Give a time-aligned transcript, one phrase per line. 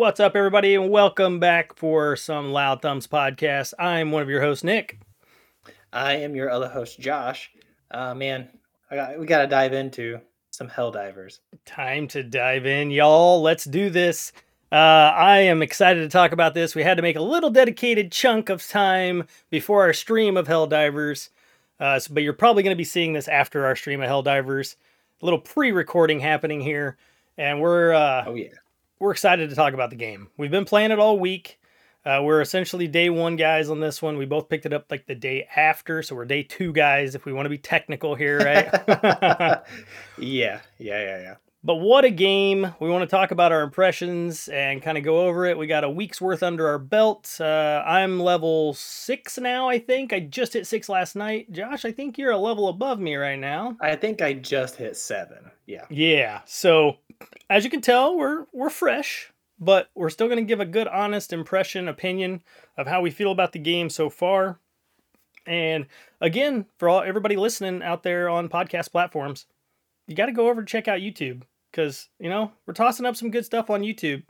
[0.00, 3.74] What's up, everybody, and welcome back for some Loud Thumbs podcast.
[3.78, 4.98] I'm one of your hosts, Nick.
[5.92, 7.50] I am your other host, Josh.
[7.90, 8.48] Uh, man,
[8.90, 10.18] I got, we got to dive into
[10.52, 11.40] some Helldivers.
[11.66, 13.42] Time to dive in, y'all.
[13.42, 14.32] Let's do this.
[14.72, 16.74] Uh, I am excited to talk about this.
[16.74, 21.28] We had to make a little dedicated chunk of time before our stream of Helldivers,
[21.78, 24.76] uh, so, but you're probably going to be seeing this after our stream of Helldivers.
[25.20, 26.96] A little pre-recording happening here,
[27.36, 28.48] and we're uh, Oh, yeah.
[29.00, 30.28] We're excited to talk about the game.
[30.36, 31.58] We've been playing it all week.
[32.04, 34.16] Uh, we're essentially day one guys on this one.
[34.16, 37.24] We both picked it up like the day after, so we're day two guys if
[37.24, 38.68] we want to be technical here, right?
[40.18, 41.34] yeah, yeah, yeah, yeah.
[41.62, 42.74] But what a game!
[42.80, 45.58] We want to talk about our impressions and kind of go over it.
[45.58, 47.36] We got a week's worth under our belt.
[47.38, 50.14] Uh, I'm level six now, I think.
[50.14, 51.52] I just hit six last night.
[51.52, 53.76] Josh, I think you're a level above me right now.
[53.78, 55.50] I think I just hit seven.
[55.66, 55.84] Yeah.
[55.90, 56.40] Yeah.
[56.46, 56.96] So
[57.50, 60.88] as you can tell, we're we're fresh, but we're still going to give a good,
[60.88, 62.42] honest impression, opinion
[62.78, 64.58] of how we feel about the game so far.
[65.46, 65.86] And
[66.22, 69.44] again, for all everybody listening out there on podcast platforms,
[70.06, 73.16] you got to go over and check out YouTube because you know we're tossing up
[73.16, 74.22] some good stuff on YouTube.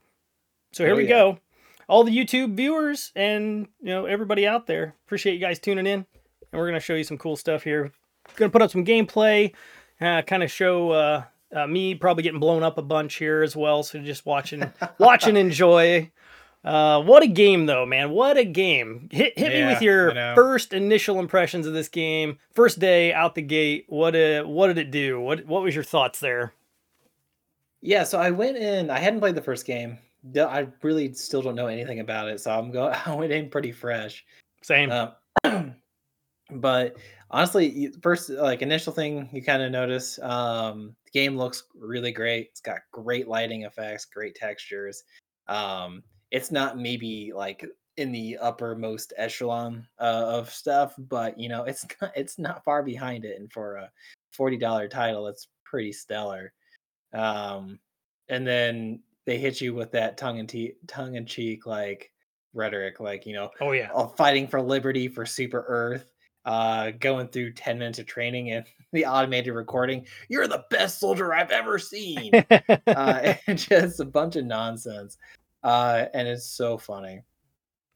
[0.73, 1.09] So here Oh, we yeah.
[1.09, 1.39] go.
[1.89, 6.07] All the YouTube viewers and you know everybody out there, appreciate you guys tuning in,
[6.53, 7.93] and we're gonna show you some cool stuff here.
[8.37, 9.53] Gonna put up some gameplay,
[10.01, 11.25] uh, kind of show uh,
[11.55, 13.83] uh, me probably getting blown up a bunch here as well.
[13.83, 16.13] So just watching, watch and enjoy.
[16.63, 18.11] Uh, what a game though, man!
[18.11, 19.09] What a game!
[19.11, 20.35] Hit hit me with your know.
[20.37, 22.39] first initial impressions of this game.
[22.53, 23.87] First day out the gate.
[23.89, 25.19] What uh, what did it do?
[25.19, 26.53] What what was your thoughts there?
[27.83, 29.99] Yeah, so I went in, I hadn't played the first game.
[30.33, 33.49] D- I really still don't know anything about it, so I'm going, I went in
[33.49, 34.25] pretty fresh.
[34.63, 34.91] Same.
[34.91, 35.75] Um,
[36.51, 36.97] but
[37.31, 42.49] honestly, first like initial thing you kind of notice, um, the game looks really great.
[42.51, 45.05] It's got great lighting effects, great textures.
[45.49, 47.65] Um, it's not maybe like
[47.97, 52.83] in the uppermost echelon uh, of stuff, but you know, it's not, it's not far
[52.83, 53.39] behind it.
[53.39, 53.91] And for a
[54.33, 56.53] forty dollar title, it's pretty stellar.
[57.13, 57.79] Um,
[58.29, 62.13] and then they hit you with that tongue and te- tongue in cheek like
[62.55, 63.91] rhetoric, like you know, oh yeah.
[64.17, 66.13] fighting for liberty for super earth
[66.47, 71.33] uh going through 10 minutes of training and the automated recording you're the best soldier
[71.35, 72.33] i've ever seen.
[72.87, 75.19] Uh and just a bunch of nonsense.
[75.63, 77.23] Uh and it's so funny.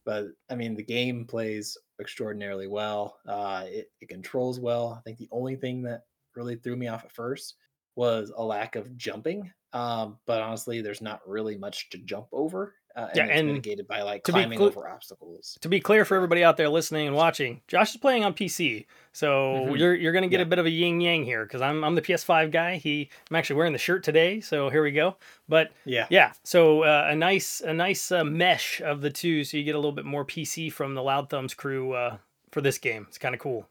[0.05, 3.17] But i mean the game plays extraordinarily well.
[3.27, 4.95] Uh it, it controls well.
[4.99, 6.05] I think the only thing that
[6.37, 7.55] really threw me off at first
[7.97, 12.75] was a lack of jumping um but honestly there's not really much to jump over
[12.97, 16.05] uh, and Yeah, it's and mitigated by like climbing cl- over obstacles to be clear
[16.05, 19.79] for everybody out there listening and watching, Josh is playing on PC, so Mhm.
[19.81, 20.47] you're you're gonna get Yeah.
[20.47, 22.77] a bit of a yin yang here because I'm I'm the PS5 guy.
[22.77, 25.17] He I'm actually wearing the shirt today, so here we go.
[25.49, 29.57] But yeah yeah, so uh, a nice a nice uh, mesh of the two, so
[29.57, 32.19] you get a little bit more PC from the Loud Thumbs crew uh,
[32.53, 33.07] for this game.
[33.09, 33.67] It's kind of cool.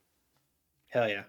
[0.89, 1.23] hell yeah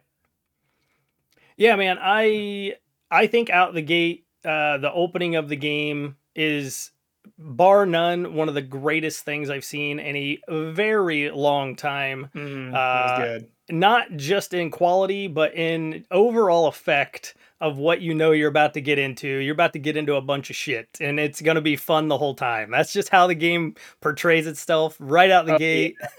[1.56, 1.99] Yeah, man.
[2.00, 2.75] I
[3.15, 6.91] I think out the gate, uh, the opening of the game is
[7.39, 10.39] bar none one of the greatest things I've seen in a
[10.73, 12.29] very long time.
[12.35, 13.51] Mm, Uh, that was good.
[13.71, 18.83] Not just in quality, but in overall effect of what you know you're about to
[18.83, 19.27] get into.
[19.27, 22.19] You're about to get into a bunch of shit, and it's gonna be fun the
[22.19, 22.71] whole time.
[22.71, 25.59] That's just how the game portrays itself right out the Oh, yeah.
[25.59, 25.97] gate.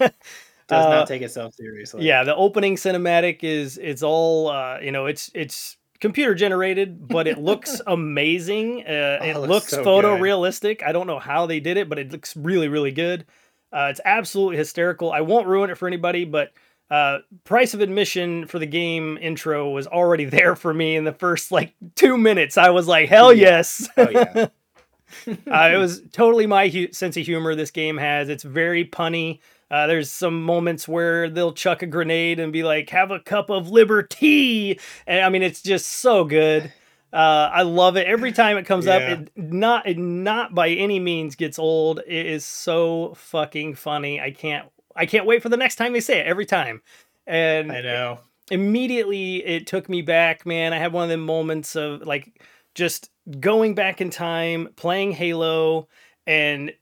[0.68, 2.04] Does uh, not take itself seriously.
[2.04, 7.26] yeah the opening cinematic is it's all uh you know it's it's computer generated but
[7.26, 8.84] it looks amazing.
[8.86, 10.82] Uh, Oh, it looks looks so photorealistic.
[10.82, 13.24] i don't know how they did it but it looks really really good.
[13.72, 15.12] Uh, it's absolutely hysterical.
[15.12, 16.52] I won't ruin it for anybody but
[16.88, 21.12] uh, price of admission for the game intro was already there for me in the
[21.12, 22.56] first like two minutes.
[22.56, 23.88] I was like hell yes.
[23.96, 24.46] Oh yeah.
[25.26, 28.28] uh, it was totally my hu- sense of humor this game has.
[28.28, 29.40] It's very punny.
[29.70, 33.50] Uh, there's some moments where they'll chuck a grenade and be like, "Have a cup
[33.50, 36.72] of liberty," and I mean, it's just so good.
[37.12, 39.00] Uh, I love it every time it comes up.
[39.00, 42.00] It not it not by any means gets old.
[42.06, 44.20] It is so fucking funny.
[44.20, 46.26] I can't I can't wait for the next time they say it.
[46.26, 46.82] Every time,
[47.26, 48.18] and I know.
[48.50, 50.72] immediately it took me back, man.
[50.72, 52.40] I had one of them moments of like
[52.74, 53.10] just
[53.40, 55.88] going back in time, playing Halo,
[56.26, 56.72] and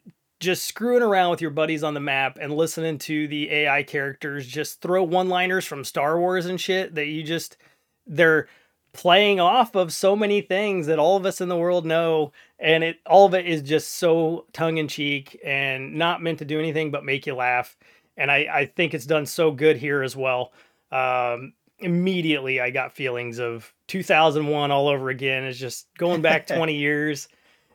[0.44, 4.46] just screwing around with your buddies on the map and listening to the AI characters
[4.46, 7.56] just throw one liners from Star Wars and shit that you just,
[8.06, 8.46] they're
[8.92, 12.32] playing off of so many things that all of us in the world know.
[12.58, 16.44] And it, all of it is just so tongue in cheek and not meant to
[16.44, 17.76] do anything but make you laugh.
[18.16, 20.52] And I, I think it's done so good here as well.
[20.92, 25.44] Um, immediately I got feelings of 2001 all over again.
[25.44, 27.28] It's just going back 20 years.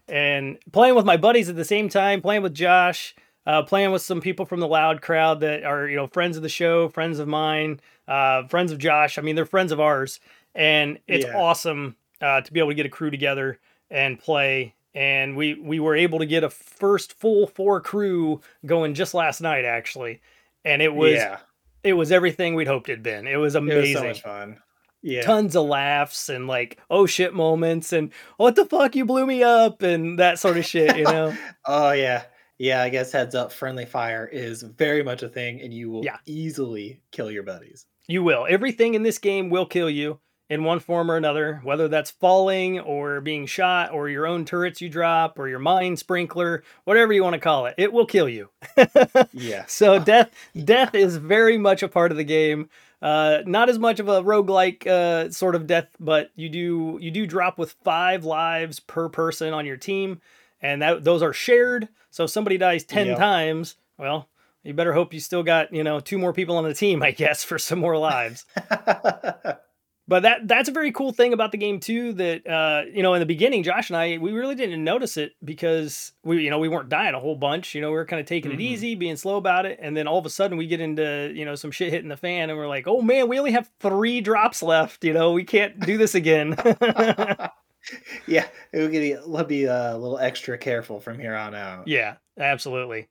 [0.09, 3.15] And playing with my buddies at the same time, playing with Josh,
[3.45, 6.43] uh, playing with some people from the loud crowd that are you know friends of
[6.43, 9.17] the show, friends of mine, uh, friends of Josh.
[9.17, 10.19] I mean, they're friends of ours,
[10.55, 11.37] and it's Yeah.
[11.37, 13.59] awesome uh, to be able to get a crew together
[13.89, 14.73] and play.
[14.93, 19.39] And we we were able to get a first full four crew going just last
[19.39, 20.19] night, actually,
[20.65, 21.37] and it was yeah,
[21.83, 23.27] it was everything we'd hoped it'd been.
[23.27, 24.57] It was it was amazing so much fun.
[25.01, 29.25] Yeah, tons of laughs and like oh shit moments and what the fuck you blew
[29.25, 31.35] me up and that sort of shit you know?
[31.65, 32.23] Oh yeah,
[32.57, 32.81] yeah.
[32.81, 36.17] I guess heads up, friendly fire is very much a thing, and you will Yeah.
[36.25, 37.85] easily kill your buddies.
[38.07, 38.45] you will.
[38.49, 40.19] Everything in this game will kill you
[40.49, 44.81] in one form or another whether that's falling or being shot or your own turrets
[44.81, 48.27] you drop or your mine sprinkler whatever you want to call it it will kill
[48.27, 48.49] you.
[49.31, 50.31] Yeah, so death
[50.65, 52.67] death is very much a part of the game
[53.01, 57.11] uh not as much of a roguelike uh sort of death but you do you
[57.11, 60.19] do drop with five lives per person on your team
[60.61, 63.17] and that those are shared so if somebody dies 10 Yep.
[63.17, 64.27] times well
[64.63, 67.11] you better hope you still got you know two more people on the team i
[67.11, 68.45] guess for some more lives
[70.09, 73.13] but that that's a very cool thing about the game too that uh you know
[73.13, 76.59] in the beginning josh and i we really didn't notice it because we you know
[76.59, 78.55] we weren't dying a whole bunch you know we were kind of taking Mhm.
[78.55, 81.31] it easy being slow about it and then all of a sudden we get into
[81.33, 83.69] you know some shit hitting the fan and we're like oh man we only have
[83.79, 86.55] three drops left you know we can't do this again
[88.27, 91.87] yeah, will be, we'll be uh, a little extra careful from here on out.
[91.87, 93.07] yeah absolutely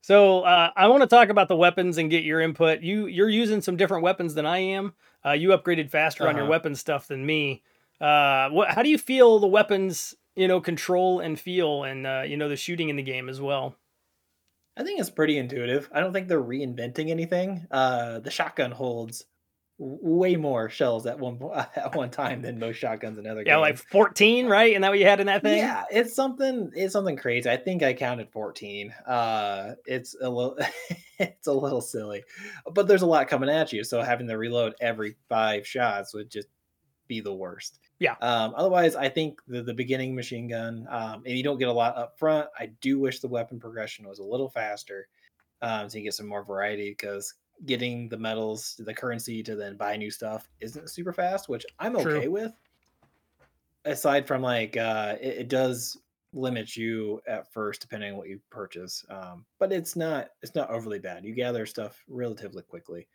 [0.00, 3.28] so uh, i want to talk about the weapons and get your input you you're
[3.28, 4.92] using some different weapons than i am
[5.24, 6.50] uh, you upgraded faster on your Uh-huh.
[6.50, 7.62] weapon stuff than me
[8.00, 12.22] uh, what how do you feel the weapons you know control and feel and uh,
[12.26, 13.76] you know the shooting in the game as well
[14.76, 15.90] I think it's pretty intuitive.
[15.92, 17.66] I don't think they're reinventing anything.
[17.70, 19.26] Uh, the shotgun holds
[19.84, 21.40] way more shells at one
[21.76, 23.48] at one time than most shotguns in other games.
[23.48, 26.70] yeah like 14 right isn't that what you had in that thing Yeah, it's something.
[26.74, 27.50] It's something crazy.
[27.50, 28.94] I think I counted fourteen.
[29.06, 30.56] Uh, it's a little.
[31.18, 32.22] it's a little silly,
[32.72, 33.84] but there's a lot coming at you.
[33.84, 36.48] So having to reload every five shots would just
[37.08, 37.80] be the worst.
[37.98, 38.14] Yeah.
[38.20, 41.72] Um, otherwise, I think the, the beginning machine gun, um, and you don't get a
[41.72, 42.48] lot up front.
[42.58, 45.08] I do wish the weapon progression was a little faster,
[45.60, 47.34] um, so you get some more variety because
[47.66, 51.98] getting the medals, the currency to then buy new stuff isn't super fast, which I'm
[51.98, 52.16] True.
[52.16, 52.52] okay with.
[53.84, 55.98] Aside from like, uh, it, it does
[56.34, 60.70] limit you at first depending on what you purchase, um, but it's not it's not
[60.70, 61.24] overly bad.
[61.24, 63.06] You gather stuff relatively quickly.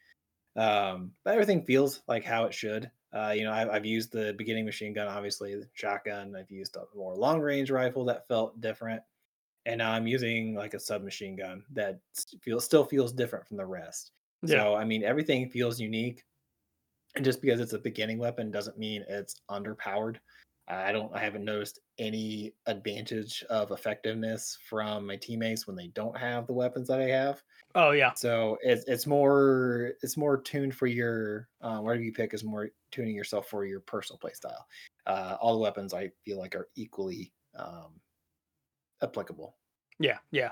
[0.56, 2.90] Um, but everything feels like how it should.
[3.14, 6.36] Uh, you know, I've, I've used the beginning machine gun, obviously, the shotgun.
[6.36, 9.02] I've used a more long range rifle that felt different,
[9.66, 12.00] and now I'm using like a submachine gun that
[12.42, 14.12] feels still feels different from the rest.
[14.44, 14.63] Yeah.
[14.63, 16.24] So I mean, everything feels unique,
[17.16, 20.18] and just because it's a beginning weapon doesn't mean it's underpowered.
[20.69, 21.13] I don't.
[21.16, 26.54] I haven't noticed any advantage of effectiveness from my teammates when they don't have the
[26.54, 27.42] weapons that I have.
[27.75, 32.34] oh yeah So it's it's more it's more tuned for your uh, whatever you pick
[32.34, 34.68] is more tuning yourself for your personal play style.
[35.06, 37.94] Uh, all the weapons I feel like are equally um,
[39.01, 39.56] applicable.
[40.00, 40.52] Yeah, yeah.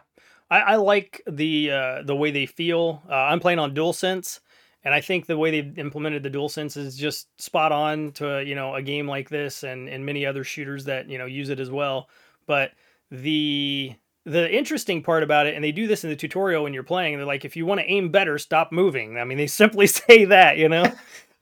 [0.49, 3.01] I, I like the uh, the way they feel.
[3.09, 4.39] Uh, I'm playing on DualSense,
[4.83, 8.55] and I think the way they've implemented the DualSense is just spot on to you
[8.55, 11.59] know a game like this and and many other shooters that you know use it
[11.59, 12.09] as well.
[12.45, 12.71] But
[13.11, 13.93] the
[14.25, 17.17] the interesting part about it, and they do this in the tutorial when you're playing,
[17.17, 19.17] they're like, if you want to aim better, stop moving.
[19.19, 20.91] I mean, they simply say that, you know.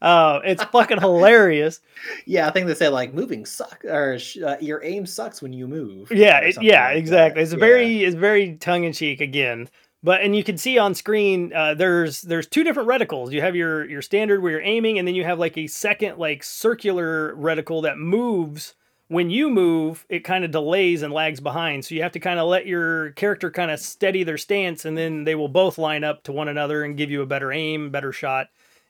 [0.03, 1.81] Uh, it's fucking hilarious.
[2.25, 5.67] Yeah, I think they say like moving suck or uh, your aim sucks when you
[5.67, 6.11] move.
[6.11, 6.97] Yeah, it, yeah, like that.
[6.97, 7.41] exactly.
[7.43, 7.59] It's Yeah.
[7.59, 9.69] very it's very tongue in cheek again.
[10.03, 13.31] But and you can see on screen uh, there's there's two different reticles.
[13.31, 16.17] You have your your standard where you're aiming, and then you have like a second
[16.17, 18.75] like circular reticle that moves.
[19.09, 21.85] When you move, it kind of delays and lags behind.
[21.85, 24.97] So you have to kind of let your character kind of steady their stance, and
[24.97, 27.91] then they will both line up to one another and give you a better aim,
[27.91, 28.47] better shot.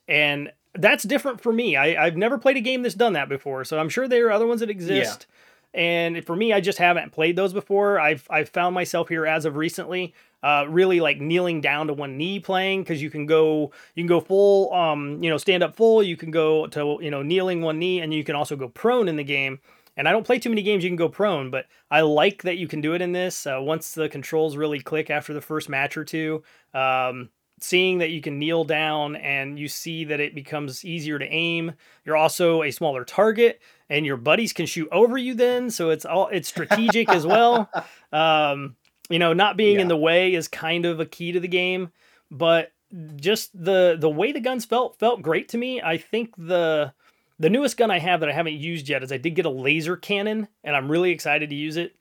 [0.07, 1.75] And that's different for me.
[1.75, 4.31] I, I've never played a game that's done that before, so I'm sure there are
[4.31, 5.27] other ones that exist.
[5.73, 7.99] And for me, I just haven't played those before.
[7.99, 10.13] I've I've found myself here as of recently,
[10.43, 14.07] uh, really like kneeling down to one knee playing because you can go you can
[14.07, 16.03] go full, um, you know, stand up full.
[16.03, 19.07] You can go to you know kneeling one knee, and you can also go prone
[19.07, 19.59] in the game.
[19.95, 22.57] And I don't play too many games you can go prone, but I like that
[22.57, 23.45] you can do it in this.
[23.45, 27.29] Uh, once the controls really click after the first match or two, um,
[27.63, 31.73] seeing that you can kneel down and you see that it becomes easier to aim.
[32.05, 36.05] You're also a smaller target, and your buddies can shoot over you then, so it's
[36.05, 37.69] all it's strategic as well.
[38.13, 38.75] Um,
[39.09, 41.91] you know, not being in the way is kind of a key to the game,
[42.29, 42.71] but
[43.15, 45.81] just the the way the guns felt felt great to me.
[45.81, 46.93] I think the
[47.39, 49.49] the newest gun I have that I haven't used yet is I did get a
[49.49, 51.95] laser cannon, and I'm really excited to use it.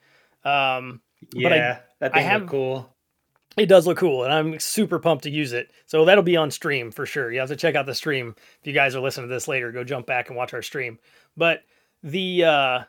[0.45, 1.01] Um,
[1.33, 2.92] yeah, I, that thing have, cool.
[3.57, 5.71] It does look cool, and I'm super pumped to use it.
[5.87, 7.31] So that'll be on stream for sure.
[7.31, 9.73] You have to check out the stream if you guys are listening to this later.
[9.73, 10.99] Go jump back and watch our stream.
[11.37, 11.63] But
[12.03, 12.81] the uh,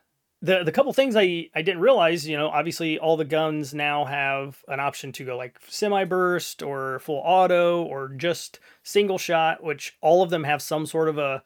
[0.41, 4.05] the the couple things I I didn't realize, you know, obviously all the guns now
[4.05, 9.63] have an option to go like semi burst or full auto or just single shot,
[9.63, 11.43] which all of them have some sort of a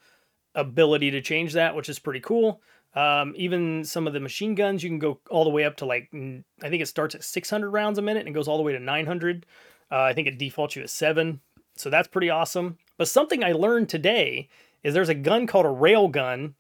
[0.54, 2.62] ability to change that, which is pretty cool.
[2.98, 5.86] Um, even some of the machine guns, you can go all the way up to
[5.86, 8.74] like, I think it starts at 600 rounds a minute and goes all the way
[8.74, 9.46] to 900.
[9.92, 11.40] Uh, I think it defaults you at seven.
[11.76, 12.80] So that's pretty awesome.
[12.98, 14.50] But something I learned today
[14.84, 16.56] is there's a gun called a rail gun,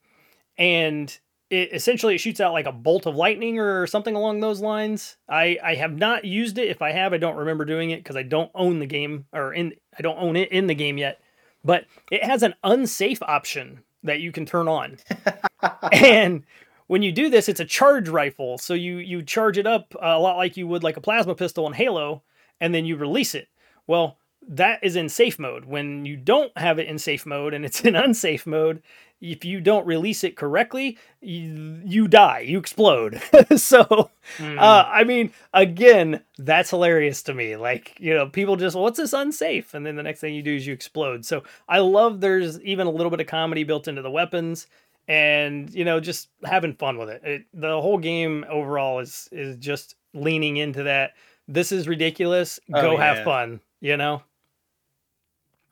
[0.60, 1.17] and
[1.50, 5.17] it essentially it shoots out like a bolt of lightning or something along those lines.
[5.27, 6.70] I I have not used it.
[6.70, 9.53] If I have, I don't remember doing it because I don't own the game or
[9.53, 11.20] in I don't own it in the game yet.
[11.63, 14.98] But it has an unsafe option that you can turn on.
[15.92, 16.44] and
[16.88, 18.58] when you do this, it's a charge rifle.
[18.58, 21.68] So you you charge it up a lot like you would like a plasma pistol
[21.68, 22.24] in Halo,
[22.60, 23.50] and then you release it.
[23.86, 25.66] Well, that is in safe mode.
[25.66, 28.82] When you don't have it in safe mode and it's in unsafe mode,
[29.20, 33.16] if you don't release it correctly, you, you die, you explode.
[33.56, 34.60] so, mm.
[34.60, 37.56] uh, I mean, again, that's hilarious to me.
[37.56, 39.74] Like, you know, people just, what's this unsafe?
[39.74, 41.26] And then the next thing you do is you explode.
[41.26, 44.68] So, I love there's even a little bit of comedy built into the weapons
[45.08, 47.22] and, you know, just having fun with it.
[47.24, 51.12] it the whole game overall is is just leaning into that.
[51.48, 52.60] This is ridiculous.
[52.74, 53.16] Oh, Go yeah.
[53.16, 54.22] have fun, you know?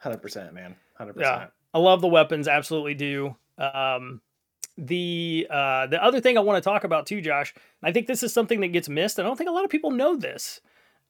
[0.03, 0.75] 100%, man.
[0.99, 1.13] 100%.
[1.19, 1.47] Yeah.
[1.73, 3.35] I love the weapons, absolutely do.
[3.57, 4.21] Um,
[4.77, 8.23] the uh, the other thing I want to talk about too, Josh, I think this
[8.23, 9.19] is something that gets missed.
[9.19, 10.59] I don't think a lot of people know this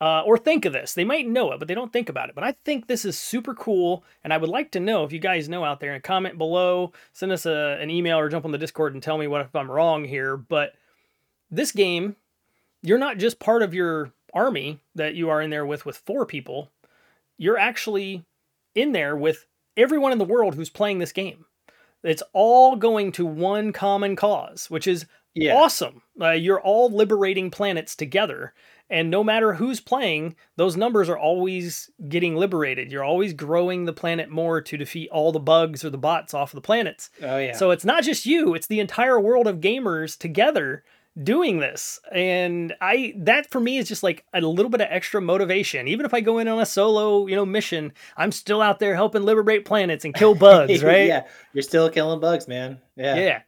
[0.02, 0.94] uh, or think of this.
[0.94, 2.36] They might know it, but they don't think about it.
[2.36, 5.20] But I think this is super cool, and I would like to know if you
[5.20, 8.52] guys know out there and comment below, send us a, an email or jump on
[8.52, 10.36] the Discord and tell me what if I'm wrong here.
[10.38, 10.74] But
[11.50, 12.16] this game,
[12.82, 16.26] you're not just part of your army that you are in there with with four
[16.26, 16.72] people.
[17.38, 18.26] You're actually
[18.76, 19.46] in there with
[19.78, 21.46] everyone in the world who's playing this game.
[22.04, 25.56] It's all going to one common cause, which is yeah.
[25.56, 26.02] awesome.
[26.20, 28.54] Uh, you're all liberating planets together.
[28.90, 32.92] And no matter who's playing, those numbers are always getting liberated.
[32.92, 36.52] You're always growing the planet more to defeat all the bugs or the bots off
[36.52, 37.10] of the planets.
[37.22, 37.54] Oh, yeah.
[37.54, 40.84] So it's not just you, it's the entire world of gamers together
[41.24, 45.22] doing this and i that for me is just like a little bit of extra
[45.22, 48.80] motivation even if i go in on a solo you know mission i'm still out
[48.80, 51.24] there helping liberate planets and kill bugs right yeah
[51.54, 53.42] you're still killing bugs man yeah yeah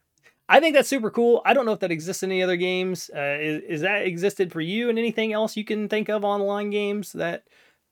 [0.49, 3.09] i think that's super cool i don't know if that exists in any other games
[3.15, 6.69] uh, is, is that existed for you and anything else you can think of online
[6.69, 7.43] games that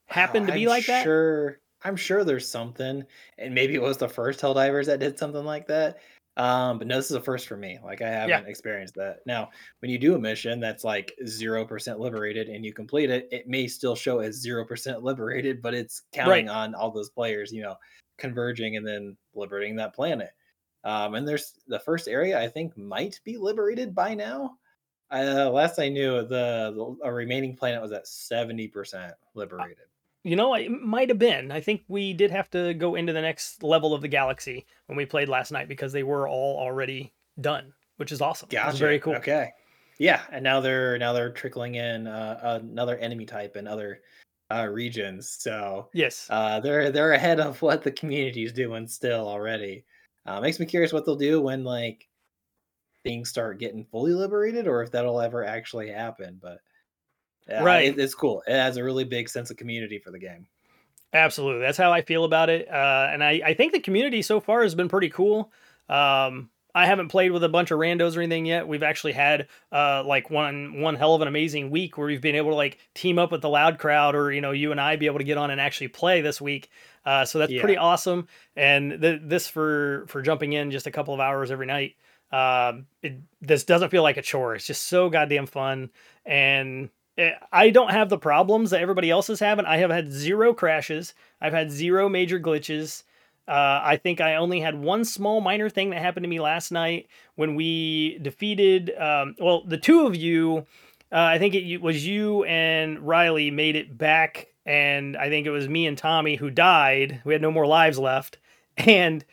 [0.08, 3.04] happen oh, to be I'm like that sure i'm sure there's something
[3.38, 6.00] and maybe it was the first helldivers that did something like that
[6.38, 7.80] um, but no, this is a first for me.
[7.84, 8.42] Like I haven't yeah.
[8.50, 9.20] experienced that.
[9.26, 13.28] Now, when you do a mission that's like zero percent liberated and you complete it,
[13.32, 16.56] it may still show as zero percent liberated, but it's counting right.
[16.56, 17.76] on all those players, you know,
[18.18, 20.32] converging and then liberating that planet.
[20.86, 24.58] Um, and there's the first area I think might be liberated by now.
[25.12, 29.86] Uh, last I knew, the, the remaining planet was at seventy percent liberated.
[30.24, 31.52] You know, it might have been.
[31.52, 34.98] I think we did have to go into the next level of the galaxy when
[34.98, 38.50] we played last night because they were all already done, which is awesome.
[38.50, 38.78] Gotcha.
[38.78, 39.16] very cool.
[39.16, 39.52] Okay.
[39.98, 44.02] Yeah, and now they're now they're trickling in uh, another enemy type and other
[44.52, 45.30] uh, regions.
[45.30, 49.86] So yes, uh, they're they're ahead of what the community is doing still already.
[50.26, 52.08] Uh, makes me curious what they'll do when like
[53.04, 56.40] things start getting fully liberated, or if that'll ever actually happen.
[56.42, 56.60] But
[57.50, 57.86] right.
[57.90, 58.44] It, it's cool.
[58.48, 60.48] It has a really big sense of community for the game.
[61.14, 61.62] Absolutely.
[61.62, 62.68] That's how I feel about it.
[62.68, 65.52] Uh, and I, I think the community so far has been pretty cool.
[65.88, 68.68] Um, I haven't played with a bunch of randos or anything yet.
[68.68, 72.36] We've actually had uh, like one one hell of an amazing week where we've been
[72.36, 74.96] able to like team up with the loud crowd, or you know, you and I
[74.98, 76.70] be able to get on and actually play this week.
[77.06, 77.62] Uh, so that's yeah.
[77.62, 78.28] pretty awesome.
[78.56, 81.96] And th- this for for jumping in just a couple of hours every night.
[82.32, 84.56] Um, it, this doesn't feel like a chore.
[84.56, 85.90] It's just so goddamn fun.
[86.26, 89.66] And Eh, I don't have the problems that everybody else is having.
[89.66, 91.14] I have had zero crashes.
[91.40, 93.04] I've had zero major glitches.
[93.48, 96.72] Uh, I think I only had one small minor thing that happened to me last
[96.72, 98.92] night when we defeated.
[98.98, 100.66] Um, well, the two of you,
[101.12, 105.52] uh, I think it was you and Riley made it back, and I think it
[105.52, 107.22] was me and Tommy who died.
[107.24, 108.40] We had no more lives left,
[108.78, 109.24] and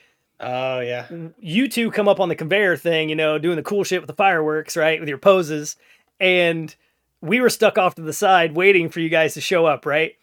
[0.40, 1.06] oh yeah,
[1.38, 4.08] you two come up on the conveyor thing, you know, doing the cool shit with
[4.08, 5.76] the fireworks, right, with your poses,
[6.20, 6.76] and
[7.22, 10.16] we were stuck off to the side waiting for you guys to show up, right?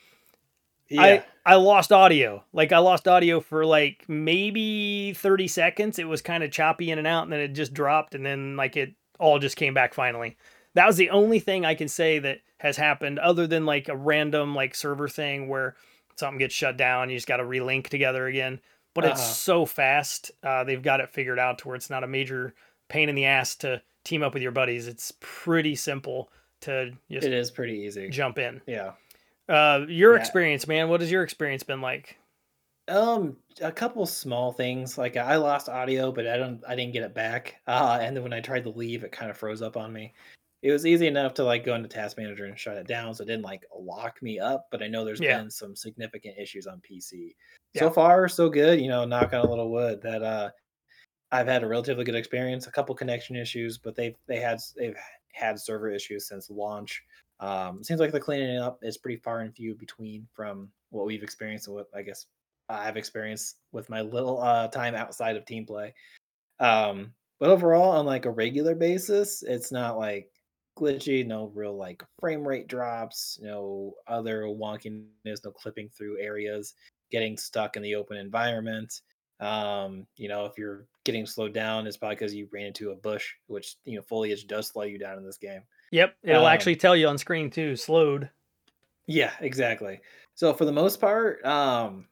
[0.89, 1.01] Yeah.
[1.01, 2.43] I I lost audio.
[2.53, 5.99] Like I lost audio for like maybe 30 seconds.
[5.99, 8.55] It was kind of choppy in and out and then it just dropped and then
[8.55, 10.37] like it all just came back finally.
[10.75, 13.95] that was the only thing I can say that has happened other than like a
[13.95, 15.75] random like server thing where
[16.17, 18.59] something gets shut down, you just got to relink together again.
[18.93, 19.13] But uh-huh.
[19.13, 20.31] it's so fast.
[20.43, 22.53] Uh, they've got it figured out to where it's not a major
[22.89, 24.87] pain in the ass to team up with your buddies.
[24.87, 26.31] It's pretty simple
[26.61, 28.09] to just It is pretty easy.
[28.09, 28.61] Jump in.
[28.67, 28.91] Yeah.
[29.49, 30.19] Uh, your yeah.
[30.19, 30.89] experience, man.
[30.89, 32.17] What has your experience been like?
[32.87, 34.97] Um, a couple small things.
[34.97, 36.61] Like I lost audio, but I don't.
[36.67, 37.55] I didn't get it back.
[37.67, 40.13] Uh, and then when I tried to leave, it kind of froze up on me.
[40.61, 43.23] It was easy enough to like go into Task Manager and shut it down, so
[43.23, 44.67] it didn't like lock me up.
[44.71, 45.39] But I know there's yeah.
[45.39, 47.33] been some significant issues on PC.
[47.73, 47.81] Yeah.
[47.81, 48.79] So far, so good.
[48.79, 50.49] You know, knock on a little wood that uh,
[51.31, 52.67] I've had a relatively good experience.
[52.67, 54.97] A couple connection issues, but they've they had they've
[55.31, 57.03] had server issues since launch.
[57.39, 61.23] Um, seems like the cleaning up is pretty far and few between from what we've
[61.23, 62.25] experienced and what I guess
[62.67, 65.93] I've experienced with my little uh, time outside of team play.
[66.59, 70.29] Um, but overall, on like a regular basis, it's not like
[70.77, 76.73] glitchy, no real like frame rate drops, no other wonkiness, no clipping through areas,
[77.11, 79.01] getting stuck in the open environment.
[79.39, 82.95] Um, you know, if you're getting slowed down, it's probably because you ran into a
[82.95, 85.61] bush, which you know foliage does slow you down in this game.
[85.91, 88.29] Yep, it'll um, actually tell you on screen too, slowed.
[89.07, 90.01] Yeah, exactly.
[90.35, 92.05] So for the most part, um,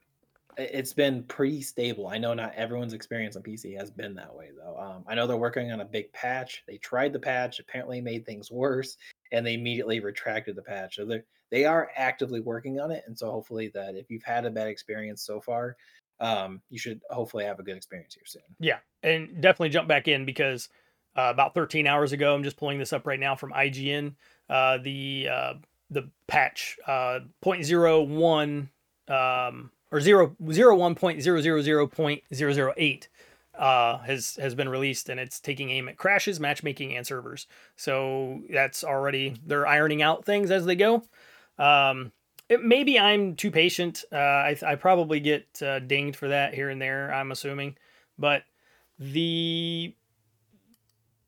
[0.57, 2.07] it's been pretty stable.
[2.07, 4.75] I know not everyone's experience on PC has been that way though.
[4.77, 6.63] Um, I know they're working on a big patch.
[6.67, 8.97] They tried the patch, apparently made things worse,
[9.31, 10.95] and they immediately retracted the patch.
[10.95, 14.45] So they they are actively working on it, and so hopefully that if you've had
[14.45, 15.77] a bad experience so far,
[16.19, 18.41] um, you should hopefully have a good experience here soon.
[18.59, 20.67] Yeah, and definitely jump back in because
[21.17, 24.13] uh, about 13 hours ago, I'm just pulling this up right now from IGN.
[24.49, 25.55] Uh, the uh,
[25.89, 28.67] the patch uh, 0.01
[29.09, 33.07] um, or 0, 0.000.008
[33.57, 37.47] uh, has has been released and it's taking aim at crashes, matchmaking, and servers.
[37.75, 41.03] So that's already they're ironing out things as they go.
[41.57, 42.11] Um,
[42.49, 44.05] it, maybe I'm too patient.
[44.11, 47.13] Uh, I, I probably get uh, dinged for that here and there.
[47.13, 47.75] I'm assuming,
[48.17, 48.43] but
[48.99, 49.93] the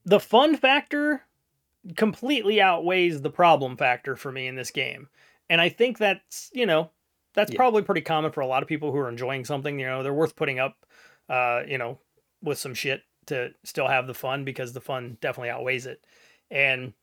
[0.10, 1.22] the fun factor
[1.96, 5.08] completely outweighs the problem factor for me in this game,
[5.50, 6.90] and I think that's you know
[7.36, 7.58] that's yeah.
[7.58, 9.80] probably pretty common for a lot of people who are enjoying something.
[9.80, 10.86] You know, they're worth putting up,
[11.30, 12.00] uh, you know,
[12.42, 16.04] with some shit to still have the fun because the fun definitely outweighs it,
[16.50, 16.94] and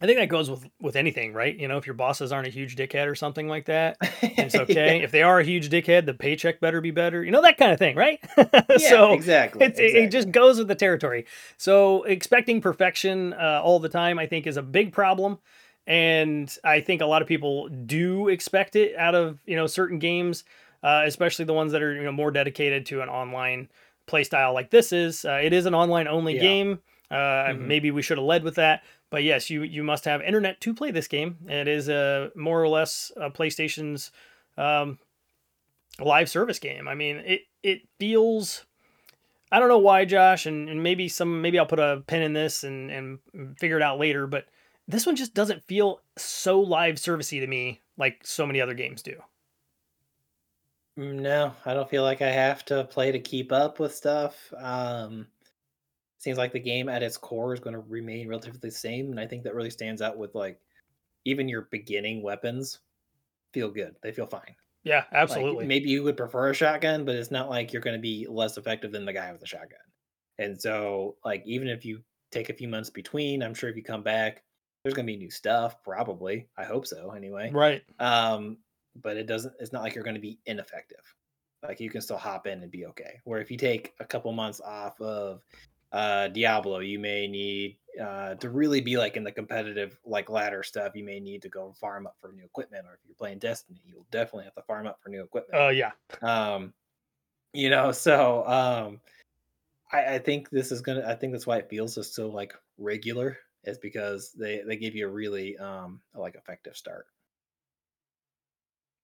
[0.00, 1.56] I think that goes with with anything, right?
[1.56, 4.98] You know, if your bosses aren't a huge dickhead or something like that, it's okay.
[4.98, 5.04] yeah.
[5.04, 7.22] If they are a huge dickhead, the paycheck better be better.
[7.22, 8.18] You know that kind of thing, right?
[8.36, 9.84] yeah, so exactly, exactly.
[9.86, 11.26] It, just goes with the territory.
[11.58, 15.38] So expecting perfection uh, all the time, I think, is a big problem,
[15.86, 20.00] and I think a lot of people do expect it out of you know certain
[20.00, 20.42] games,
[20.82, 23.68] uh, especially the ones that are you know more dedicated to an online
[24.06, 25.24] play style like this is.
[25.24, 26.40] Uh, it is an online only yeah.
[26.40, 26.78] game.
[27.10, 27.68] Uh, mm-hmm.
[27.68, 28.82] Maybe we should have led with that.
[29.14, 31.36] But yes, you you must have internet to play this game.
[31.46, 34.10] It is a more or less a PlayStation's
[34.58, 34.98] um,
[36.00, 36.88] live service game.
[36.88, 38.66] I mean, it it feels.
[39.52, 42.32] I don't know why, Josh, and, and maybe some maybe I'll put a pin in
[42.32, 43.18] this and and
[43.56, 44.26] figure it out later.
[44.26, 44.46] But
[44.88, 49.00] this one just doesn't feel so live servicey to me like so many other games
[49.00, 49.14] do.
[50.98, 54.52] Mm, no, I don't feel like I have to play to keep up with stuff.
[54.58, 55.28] Um,
[56.24, 59.20] seems like the game at its core is going to remain relatively the same, and
[59.20, 60.58] I think that really stands out with like
[61.26, 62.80] even your beginning weapons
[63.52, 63.94] feel good.
[64.02, 64.56] They feel fine.
[64.84, 65.60] Yeah, absolutely.
[65.60, 68.26] Like, maybe you would prefer a shotgun, but it's not like you're going to be
[68.28, 69.78] less effective than the guy with the shotgun.
[70.38, 72.00] And so, like, even if you
[72.32, 74.42] take a few months between, I'm sure if you come back,
[74.82, 75.82] there's going to be new stuff.
[75.82, 77.10] Probably, I hope so.
[77.10, 77.82] Anyway, right.
[77.98, 78.58] Um,
[78.96, 79.54] but it doesn't.
[79.60, 81.14] It's not like you're going to be ineffective.
[81.62, 83.20] Like you can still hop in and be okay.
[83.24, 85.42] Where if you take a couple months off of
[85.94, 90.64] uh, Diablo, you may need uh, to really be like in the competitive like ladder
[90.64, 90.96] stuff.
[90.96, 93.80] You may need to go farm up for new equipment, or if you're playing Destiny,
[93.86, 95.56] you'll definitely have to farm up for new equipment.
[95.56, 95.92] Oh uh, yeah.
[96.20, 96.74] Um,
[97.52, 99.00] you know, so um,
[99.92, 101.04] I, I think this is gonna.
[101.06, 104.96] I think that's why it feels just so like regular, is because they they give
[104.96, 107.06] you a really um like effective start.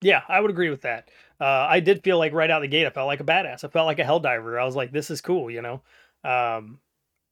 [0.03, 1.11] Yeah, I would agree with that.
[1.39, 3.65] Uh, I did feel like right out the gate, I felt like a badass.
[3.65, 4.61] I felt like a Helldiver.
[4.61, 5.83] I was like, this is cool, you know
[6.25, 6.79] um,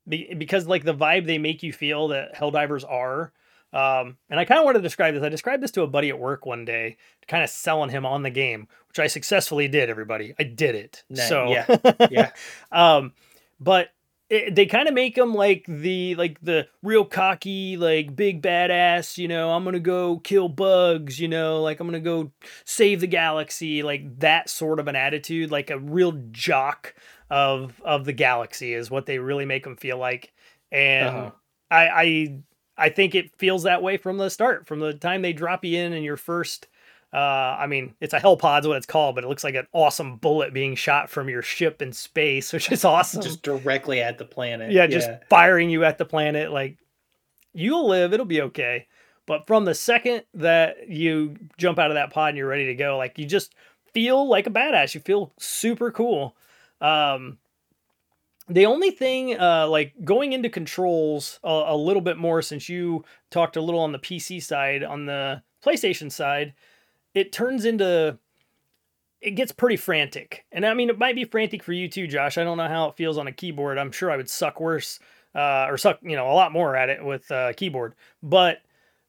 [0.08, 3.32] be, because like the vibe they make you feel that Helldivers are.
[3.70, 5.22] Um, and I kind of want to describe this.
[5.22, 6.96] I described this to a buddy at work one day,
[7.26, 9.90] kind of selling him on the game, which I successfully did.
[9.90, 11.04] Everybody, I did it.
[11.14, 11.76] So yeah,
[12.10, 12.30] yeah.
[12.72, 13.12] um,
[13.60, 13.90] but
[14.30, 19.16] it, they kind of make them like the like the real cocky, like big badass.
[19.18, 21.18] You know, I'm gonna go kill bugs.
[21.18, 22.32] You know, like I'm gonna go
[22.64, 23.82] save the galaxy.
[23.82, 26.94] Like that sort of an attitude, like a real jock
[27.30, 30.32] of of the galaxy is what they really make them feel like
[30.72, 31.30] and uh-huh.
[31.70, 32.38] I, I
[32.78, 35.78] I think it feels that way from the start, from the time they drop you
[35.78, 36.68] in in your first.
[37.12, 37.16] Uh,
[37.58, 40.52] I mean, it's a Hellpod's what it's called, but it looks like an awesome bullet
[40.54, 43.22] being shot from your ship in space, which is awesome.
[43.22, 44.70] just directly at the planet.
[44.70, 46.52] Yeah, just firing you at the planet.
[46.52, 46.78] Like,
[47.52, 48.86] you'll live, it'll be okay.
[49.26, 52.74] But from the second that you jump out of that pod and you're ready to
[52.74, 53.54] go, like, you just
[53.92, 54.94] feel like a badass.
[54.94, 56.36] You feel super cool.
[56.80, 57.38] Um,
[58.48, 63.04] the only thing, uh, like going into controls a, a, little bit more, since you
[63.30, 66.54] talked a little on the PC side, on the PlayStation side,
[67.14, 68.18] it turns into
[69.20, 70.44] it gets pretty frantic.
[70.52, 72.38] And I mean, it might be frantic for you too, Josh.
[72.38, 73.76] I don't know how it feels on a keyboard.
[73.76, 75.00] I'm sure I would suck worse
[75.34, 77.94] uh, or suck, you know, a lot more at it with a keyboard.
[78.22, 78.62] But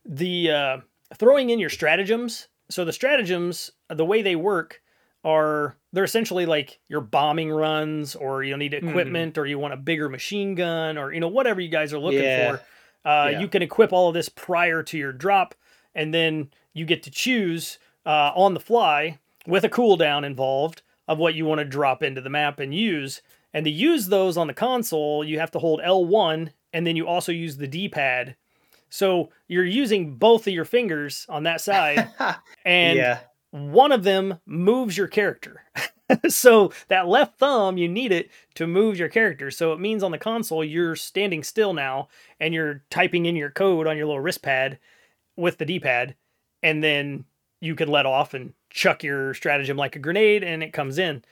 [0.06, 0.78] the uh,
[1.16, 2.48] throwing in your stratagems.
[2.70, 4.82] So the stratagems, the way they work
[5.30, 8.90] are they're essentially like your bombing runs or you need mm-hmm.
[8.90, 9.42] equipment mm-hmm.
[9.42, 12.24] or you want a bigger machine gun or you know whatever you guys are looking
[12.24, 12.52] yeah.
[12.52, 12.62] for
[13.08, 13.40] uh, yeah.
[13.40, 15.56] you can equip all of this prior to your drop
[15.96, 21.18] and then you get to choose uh, on the fly with a cooldown involved of
[21.18, 23.22] what you want to drop into the map and use
[23.54, 27.08] and to use those on the console you have to hold l1 and then you
[27.08, 28.36] also use the d-pad
[28.92, 32.10] so you're using both of your fingers on that side
[32.66, 33.20] and yeah
[33.52, 35.64] one of them moves your character.
[36.28, 39.52] so that left thumb, you need it to move your character.
[39.52, 42.10] So it means on the console, you're standing still now
[42.40, 44.80] and you're typing in your code on your little wrist pad
[45.36, 46.16] with the D pad.
[46.62, 47.26] And then
[47.62, 51.24] you can let off and chuck your stratagem like a grenade and it comes in.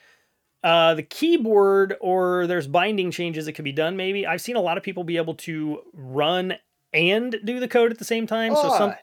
[0.63, 4.25] Uh, the keyboard or there's binding changes that could be done maybe.
[4.25, 6.55] I've seen a lot of people be able to run
[6.93, 8.53] and do the code at the same time.
[8.55, 8.95] Oh, so some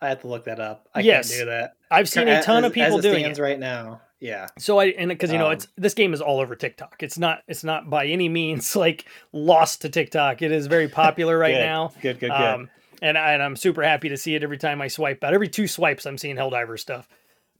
[0.00, 0.88] I have to look that up.
[0.94, 1.30] I yes.
[1.30, 1.76] can't do that.
[1.90, 4.00] I've seen a ton as, of people it doing it right now.
[4.20, 4.48] Yeah.
[4.58, 7.02] So I and because you know um, it's this game is all over TikTok.
[7.02, 10.42] It's not it's not by any means like lost to TikTok.
[10.42, 11.92] It is very popular right good, now.
[12.00, 12.30] Good, good, good.
[12.30, 15.22] Um, and I, and I'm super happy to see it every time I swipe.
[15.22, 15.32] out.
[15.32, 17.08] every two swipes, I'm seeing Helldiver stuff.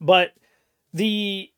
[0.01, 0.33] But
[0.93, 1.49] the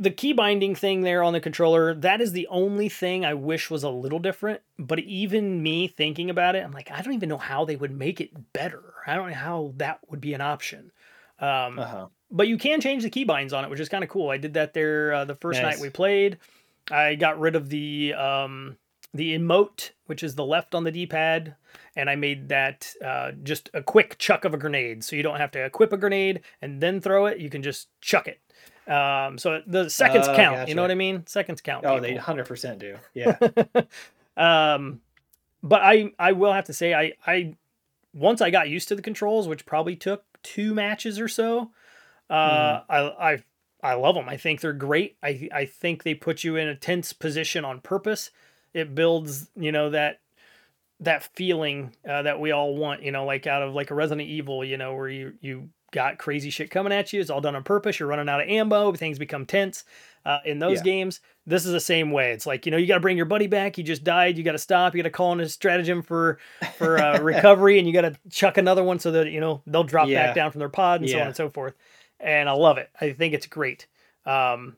[0.00, 3.68] the key binding thing there on the controller, that is the only thing I wish
[3.68, 4.62] was a little different.
[4.78, 7.92] But even me thinking about it, I'm like, I don't even know how they would
[7.92, 8.82] make it better.
[9.06, 10.90] I don't know how that would be an option.
[11.38, 12.06] Um, uh-huh.
[12.30, 14.30] But you can change the keybinds on it, which is kind of cool.
[14.30, 15.76] I did that there uh, the first nice.
[15.76, 16.38] night we played.
[16.90, 18.78] I got rid of the um,
[19.12, 21.56] the emote, which is the left on the D-pad,
[21.94, 25.04] and I made that uh, just a quick chuck of a grenade.
[25.04, 27.38] So you don't have to equip a grenade and then throw it.
[27.38, 28.40] You can just chuck it.
[28.90, 30.56] Um, so the seconds uh, count.
[30.56, 30.68] Gotcha.
[30.68, 31.24] You know what I mean?
[31.26, 31.84] Seconds count.
[31.86, 32.08] Oh, people.
[32.08, 32.96] they hundred percent do.
[33.14, 33.36] Yeah.
[34.36, 35.00] um,
[35.62, 37.54] but I I will have to say I I
[38.12, 41.70] once I got used to the controls, which probably took two matches or so,
[42.28, 42.84] uh, mm.
[42.88, 43.44] I, I
[43.82, 44.28] I love them.
[44.28, 45.16] I think they're great.
[45.22, 48.30] I I think they put you in a tense position on purpose.
[48.74, 50.20] It builds, you know, that
[51.00, 54.28] that feeling uh, that we all want, you know, like out of like a Resident
[54.28, 57.20] Evil, you know, where you you got crazy shit coming at you.
[57.20, 57.98] It's all done on purpose.
[57.98, 58.92] You're running out of ammo.
[58.92, 59.84] Things become tense.
[60.24, 60.82] Uh, in those yeah.
[60.82, 62.32] games, this is the same way.
[62.32, 63.76] It's like you know you got to bring your buddy back.
[63.76, 64.36] He just died.
[64.36, 64.94] You got to stop.
[64.94, 66.38] You got to call in a stratagem for
[66.76, 69.82] for uh, recovery, and you got to chuck another one so that you know they'll
[69.82, 70.26] drop yeah.
[70.26, 71.16] back down from their pod and yeah.
[71.16, 71.74] so on and so forth.
[72.18, 72.90] And I love it.
[73.00, 73.86] I think it's great.
[74.26, 74.76] Um,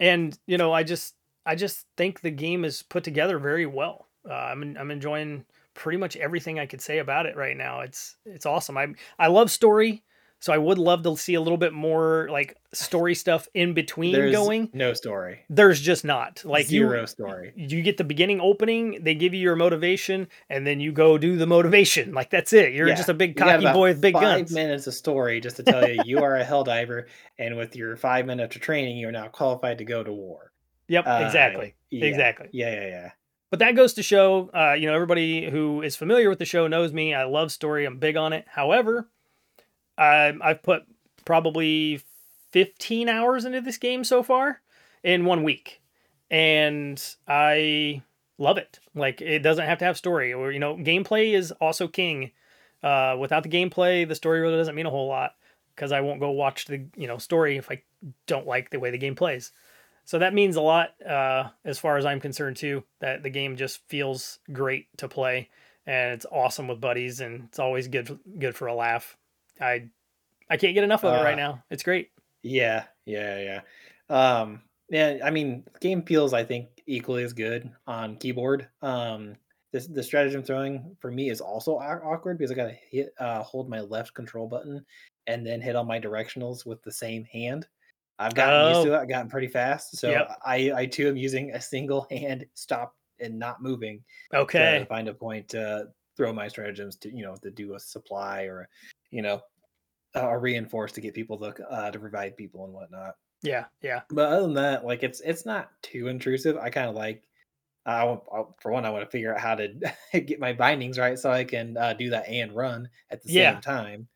[0.00, 4.08] and you know I just I just think the game is put together very well.
[4.28, 5.44] Uh, I'm I'm enjoying
[5.74, 7.80] pretty much everything I could say about it right now.
[7.80, 8.76] It's it's awesome.
[8.76, 10.02] I I love story.
[10.38, 14.12] So I would love to see a little bit more like story stuff in between
[14.12, 14.70] There's going.
[14.72, 15.40] No story.
[15.48, 17.52] There's just not like zero you, story.
[17.56, 21.36] You get the beginning opening, they give you your motivation, and then you go do
[21.36, 22.12] the motivation.
[22.12, 22.74] Like that's it.
[22.74, 22.94] You're yeah.
[22.94, 24.50] just a big cocky boy with big five guns.
[24.50, 27.06] Five minutes of story just to tell you you are a Helldiver,
[27.38, 30.52] and with your five minutes of training, you're now qualified to go to war.
[30.88, 32.04] Yep, uh, exactly, yeah.
[32.04, 32.48] exactly.
[32.52, 33.10] Yeah, yeah, yeah.
[33.50, 36.66] But that goes to show, uh, you know, everybody who is familiar with the show
[36.66, 37.14] knows me.
[37.14, 37.84] I love story.
[37.84, 38.44] I'm big on it.
[38.48, 39.08] However,
[39.98, 40.84] I, I've put
[41.24, 42.00] probably
[42.52, 44.60] 15 hours into this game so far
[45.02, 45.82] in one week.
[46.30, 48.02] And I
[48.38, 48.80] love it.
[48.94, 52.32] Like it doesn't have to have story or you know, gameplay is also king.
[52.82, 55.34] Uh, without the gameplay, the story really doesn't mean a whole lot
[55.74, 57.82] because I won't go watch the you know story if I
[58.26, 59.52] don't like the way the game plays.
[60.04, 62.84] So that means a lot uh, as far as I'm concerned too.
[63.00, 65.48] That the game just feels great to play
[65.86, 69.16] and it's awesome with buddies and it's always good good for a laugh.
[69.60, 69.88] I
[70.50, 71.64] I can't get enough of it right uh, now.
[71.70, 72.10] It's great.
[72.42, 73.60] Yeah, yeah, yeah.
[74.08, 78.68] Um, yeah, I mean, game feels I think equally as good on keyboard.
[78.82, 79.34] Um,
[79.72, 83.68] this the stratagem throwing for me is also awkward because I gotta hit uh, hold
[83.68, 84.84] my left control button
[85.26, 87.66] and then hit all my directionals with the same hand.
[88.18, 88.68] I've gotten oh.
[88.68, 88.98] used to it.
[88.98, 90.38] I've gotten pretty fast, so yep.
[90.44, 94.04] I I too am using a single hand stop and not moving.
[94.32, 95.48] Okay, to find a point.
[95.48, 98.68] to throw my stratagems to you know to do a supply or
[99.10, 99.42] you know
[100.14, 103.16] are reinforced to get people to uh, to revive people and whatnot.
[103.42, 104.02] Yeah, yeah.
[104.10, 106.56] But other than that, like it's it's not too intrusive.
[106.56, 107.24] I kind of like.
[107.86, 109.68] I, I, for one, I want to figure out how to
[110.20, 113.30] get my bindings right so I can uh, do that and run at the Yeah.
[113.30, 114.08] same time.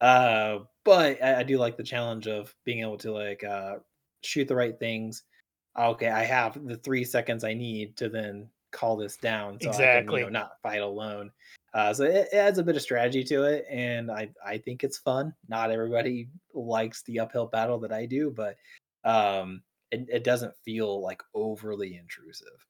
[0.00, 3.80] Uh, but I, I do like the challenge of being able to like uh,
[4.24, 5.24] shoot the right things.
[5.78, 10.02] Okay, I have the three seconds I need to then call this down, so I
[10.02, 11.30] can you know not fight alone.
[11.72, 14.84] Uh, so it, it adds a bit of strategy to it, and I I think
[14.84, 15.34] it's fun.
[15.48, 18.56] Not everybody likes the uphill battle that I do, but
[19.04, 22.66] um, it, it doesn't feel like overly intrusive.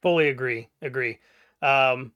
[0.00, 0.68] Fully agree.
[0.80, 1.18] Agree.
[1.60, 2.12] Um,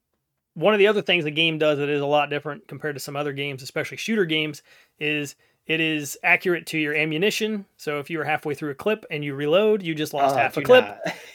[0.54, 3.00] one of the other things the game does that is a lot different compared to
[3.00, 4.62] some other games, especially shooter games,
[4.98, 7.66] is it is accurate to your ammunition.
[7.76, 10.38] So if you were halfway through a clip and you reload, you just lost Oh,
[10.38, 10.84] half a clip.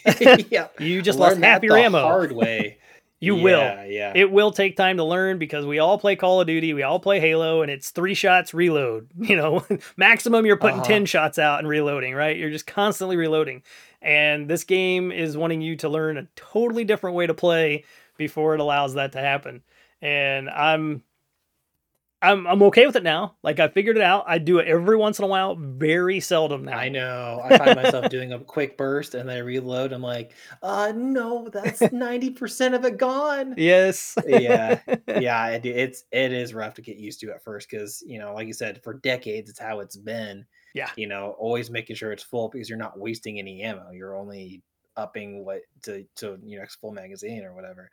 [0.50, 2.00] yeah, You just lost half your the ammo.
[2.02, 2.78] hard way.
[3.20, 3.60] You will.
[3.60, 4.12] Yeah, yeah.
[4.16, 6.98] It will take time to learn because we all play Call of Duty, we all
[6.98, 9.08] play Halo, and it's three shots reload.
[9.16, 9.64] You know,
[9.96, 10.88] maximum you're putting Uh-huh.
[10.88, 12.36] 10 shots out and reloading, right?
[12.36, 13.62] You're just constantly reloading.
[14.00, 17.84] And this game is wanting you to learn a totally different way to play
[18.16, 19.62] before it allows that to happen.
[20.00, 21.04] And I'm
[22.22, 23.36] I'm I'm okay with it now.
[23.42, 24.24] Like I figured it out.
[24.28, 26.78] I do it every once in a while, very seldom now.
[26.78, 27.40] I know.
[27.44, 29.92] I find myself doing a quick burst and then I reload.
[29.92, 30.32] I'm like,
[30.62, 33.54] uh no, that's 90% of it gone.
[33.56, 34.16] Yes.
[34.26, 34.80] Yeah.
[35.20, 38.32] Yeah, it, it's it is rough to get used to at first because you know,
[38.34, 40.46] like you said, for decades it's how it's been.
[40.74, 40.90] Yeah.
[40.96, 43.90] You know, always making sure it's full because you're not wasting any ammo.
[43.92, 44.62] You're only
[44.96, 47.90] upping what to to your next full magazine or whatever.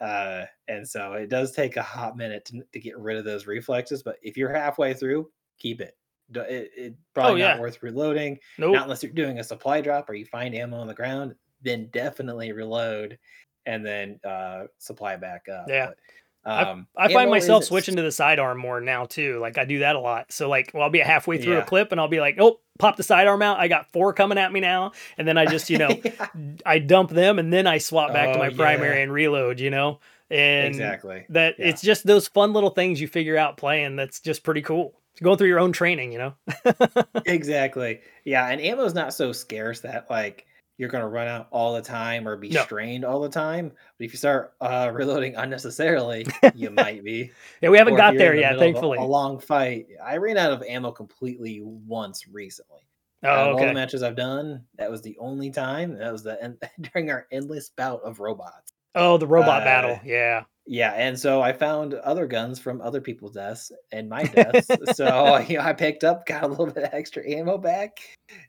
[0.00, 3.46] Uh, and so it does take a hot minute to, to get rid of those
[3.46, 4.02] reflexes.
[4.02, 5.96] But if you're halfway through, keep it.
[6.32, 8.38] It, it probably Oh, not worth reloading.
[8.56, 8.74] Nope.
[8.74, 11.90] Not unless you're doing a supply drop or you find ammo on the ground, then
[11.92, 13.18] definitely reload
[13.66, 15.66] and then uh supply back up.
[15.68, 15.88] Yeah.
[15.88, 15.96] But,
[16.44, 19.38] um, I find myself switching to the sidearm more now too.
[19.40, 20.32] Like I do that a lot.
[20.32, 22.96] So like, well, I'll be halfway through a clip and I'll be like, oh, pop
[22.96, 23.58] the sidearm out.
[23.60, 26.26] I got four coming at me now, and then I just you know Yeah,
[26.64, 29.02] I dump them and then I swap back to Oh, my primary yeah.
[29.02, 29.60] and reload.
[29.60, 30.00] You know,
[30.30, 31.26] and exactly.
[31.28, 31.66] that Yeah.
[31.66, 33.96] it's just those fun little things you figure out playing.
[33.96, 34.94] That's just pretty cool.
[35.22, 36.34] Going through your own training, you know.
[37.26, 38.00] Exactly.
[38.24, 40.46] Yeah, and ammo is not so scarce that like
[40.80, 42.62] you're gonna run out all the time or be No.
[42.62, 43.68] strained all the time.
[43.98, 47.30] But if you start uh reloading unnecessarily, you might be.
[47.60, 48.96] Yeah, we haven't Or got there the yet, a- thankfully.
[48.96, 49.88] A, long fight.
[50.02, 52.80] I ran out of ammo completely once recently.
[53.22, 53.60] Oh, okay.
[53.62, 55.98] all the matches I've done, that was the only time.
[55.98, 58.72] That was the end during our endless bout of robots.
[58.94, 60.00] Oh, the robot Uh, battle.
[60.02, 60.44] Yeah.
[60.66, 64.68] Yeah, and so I found other guns from other people's deaths and my deaths.
[64.94, 67.98] so you know, I picked up, got a little bit of extra ammo back,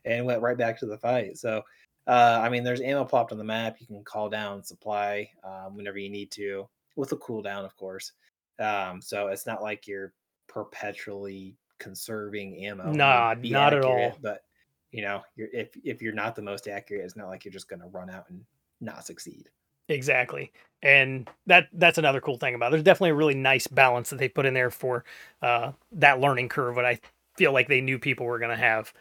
[0.04, 1.36] and went right back to the fight.
[1.36, 1.62] So,
[2.06, 3.76] uh, I mean, there's ammo plopped on the map.
[3.80, 8.12] You can call down supply um, whenever you need to, with a cooldown, of course.
[8.58, 10.12] Um, so it's not like you're
[10.48, 12.92] perpetually conserving ammo.
[12.92, 14.16] Nah, be not at all.
[14.20, 14.42] But
[14.90, 17.68] you know, you're, if if you're not the most accurate, it's not like you're just
[17.68, 18.44] going to run out and
[18.80, 19.48] not succeed.
[19.88, 20.52] Exactly.
[20.82, 22.70] And that that's another cool thing about it.
[22.72, 25.04] There's definitely a really nice balance that they put in there for
[25.40, 27.00] uh, that learning curve what I
[27.36, 28.92] feel like they knew people were going to have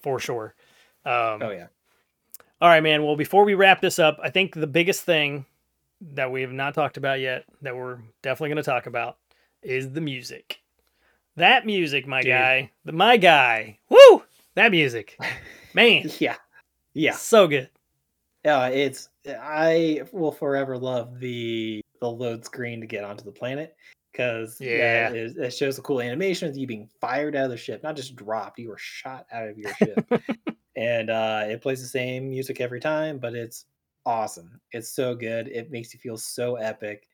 [0.00, 0.54] for sure.
[1.04, 1.68] Um, Oh yeah.
[2.60, 3.04] All right, man.
[3.04, 5.46] Well, before we wrap this up, I think the biggest thing
[6.00, 9.16] that we have not talked about yet that we're definitely going to talk about
[9.62, 10.60] is the music.
[11.36, 12.30] That music, my Dude.
[12.30, 13.78] guy, the my guy.
[13.88, 14.22] Woo!
[14.54, 15.16] That music.
[15.74, 16.36] Man, Yeah.
[16.94, 17.12] Yeah.
[17.12, 17.68] so good.
[18.44, 19.08] Yeah, it's
[19.40, 23.76] I will forever love the the load screen to get onto the planet
[24.10, 24.70] because Yeah.
[24.70, 27.82] yeah, it, it shows the cool animation of you being fired out of the ship,
[27.84, 30.06] not just dropped, you were shot out of your ship,
[30.78, 33.66] and uh, it plays the same music every time, but it's
[34.06, 34.62] awesome.
[34.72, 35.48] It's so good.
[35.48, 37.08] It makes you feel so epic,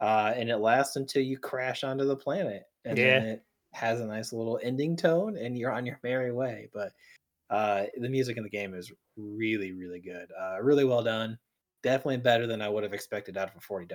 [0.00, 3.22] uh, and it lasts until you crash onto the planet, and then Yeah.
[3.22, 3.44] it
[3.74, 6.70] has a nice little ending tone, and you're on your merry way.
[6.72, 6.94] But
[7.50, 10.32] uh, the music in the game is really, really good.
[10.38, 11.38] Uh, really well done.
[11.82, 13.86] Definitely better than I would have expected out of a 40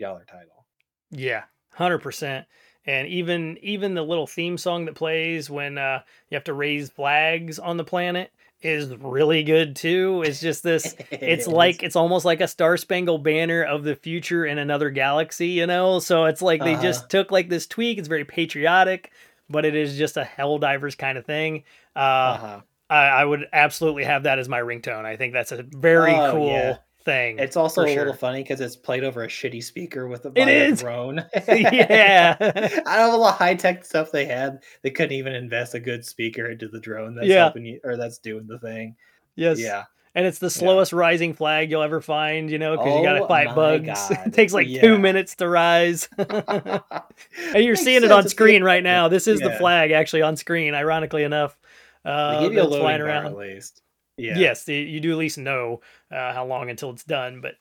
[0.00, 0.66] dollar title.
[1.10, 2.46] Yeah, hundred percent.
[2.84, 6.90] And even even the little theme song that plays when uh, you have to raise
[6.90, 8.32] flags on the planet
[8.66, 10.22] is really good too.
[10.26, 10.94] It's just this.
[11.10, 15.48] It's like it's almost like a Star Spangled Banner of the future in another galaxy,
[15.48, 15.98] you know.
[16.00, 16.82] So it's like they Uh-huh.
[16.82, 17.98] just took like this tweak.
[17.98, 19.12] It's very patriotic,
[19.48, 21.64] but it is just a Helldivers kind of thing.
[21.94, 22.60] Uh, uh-huh.
[22.90, 25.04] I, I would absolutely have that as my ringtone.
[25.04, 26.76] I think that's a very Oh, cool yeah.
[27.06, 27.38] Thing.
[27.38, 27.98] It's also a sure.
[27.98, 31.24] little funny because it's played over a shitty speaker with a, It a drone.
[31.48, 32.36] Yeah.
[32.86, 34.58] I don't know the high tech stuff they had.
[34.82, 37.44] They couldn't even invest a good speaker into the drone that's Yeah.
[37.44, 38.96] helping you or that's doing the thing.
[39.36, 39.58] yes.
[39.58, 39.84] Yeah.
[40.14, 40.98] and it's the slowest yeah.
[40.98, 42.50] rising flag you'll ever find.
[42.50, 44.10] You know, because oh, you got to fight bugs.
[44.26, 44.80] it takes like yeah.
[44.80, 46.82] two minutes to rise, and
[47.54, 49.08] you're seeing it on screen right now.
[49.08, 50.74] This is the flag actually on screen.
[50.74, 51.56] Ironically enough,
[52.04, 53.82] uh, they give you a flying around at least.
[54.16, 54.38] Yeah.
[54.38, 57.54] Yes, you do at least know uh, how long until it's done, but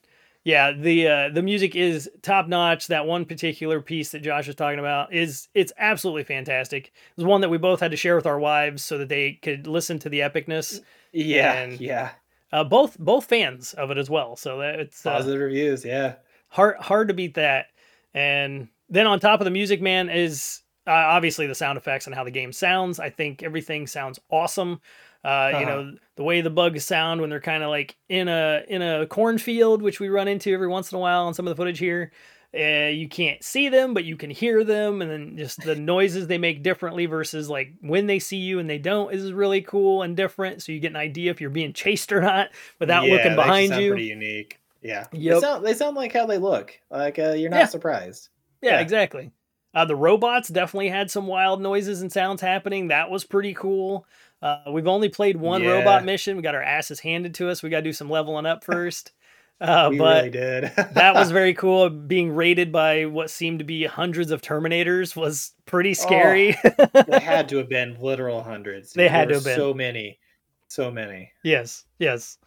[0.46, 2.88] yeah, the uh, the music is top notch.
[2.88, 6.88] That one particular piece that Josh was talking about is it's absolutely fantastic.
[6.88, 9.40] It was one that we both had to share with our wives so that they
[9.42, 10.82] could listen to the epicness.
[11.12, 12.12] Yeah, and, yeah.
[12.52, 14.36] Uh, both both fans of it as well.
[14.36, 15.84] So that it's uh, positive reviews.
[15.84, 16.16] Yeah,
[16.50, 17.66] hard hard to beat that.
[18.14, 22.14] And then on top of the music, man, is uh, obviously the sound effects and
[22.14, 23.00] how the game sounds.
[23.00, 24.80] I think everything sounds awesome.
[25.26, 25.60] Uh, uh-huh.
[25.60, 28.84] You know the way the bugs sound when they're kind of like in a in
[28.84, 31.60] a cornfield, which we run into every once in a while on some of the
[31.60, 32.12] footage here.
[32.54, 36.28] Uh, you can't see them, but you can hear them, and then just the noises
[36.28, 40.04] they make differently versus like when they see you and they don't is really cool
[40.04, 40.62] and different.
[40.62, 43.76] So you get an idea if you're being chased or not without yeah, looking behind
[43.76, 43.92] you.
[43.92, 44.60] Pretty unique.
[44.84, 45.08] Yeah.
[45.12, 45.34] Yep.
[45.34, 46.80] They sound, they sound like how they look.
[46.92, 47.66] Like uh, you're not yeah.
[47.66, 48.30] surprised.
[48.62, 48.82] Yeah, yeah.
[48.82, 49.32] exactly.
[49.74, 52.88] Uh, the robots definitely had some wild noises and sounds happening.
[52.88, 54.06] That was pretty cool.
[54.42, 55.72] Uh, we've only played one yeah.
[55.72, 56.36] robot mission.
[56.36, 57.64] We got our asses handed to us.
[57.64, 59.12] We got to do some leveling up first.
[59.62, 60.64] Uh, we but really did.
[60.96, 61.90] that was very cool.
[61.90, 66.58] Being raided by what seemed to be hundreds of Terminators was pretty scary.
[66.66, 68.92] Oh, they had to have been literal hundreds.
[68.92, 70.20] They had to have been so many,
[70.68, 71.32] so many.
[71.42, 72.38] Yes, yes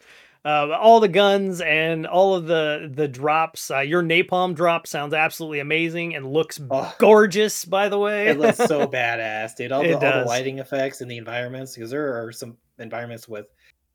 [0.44, 3.70] uh, all the guns and all of the the drops.
[3.70, 7.64] Uh, your napalm drop sounds absolutely amazing and looks oh, gorgeous.
[7.64, 9.72] By the way, it looks so badass, dude.
[9.72, 13.46] All the, all the, lighting effects and the environments, because there are some environments with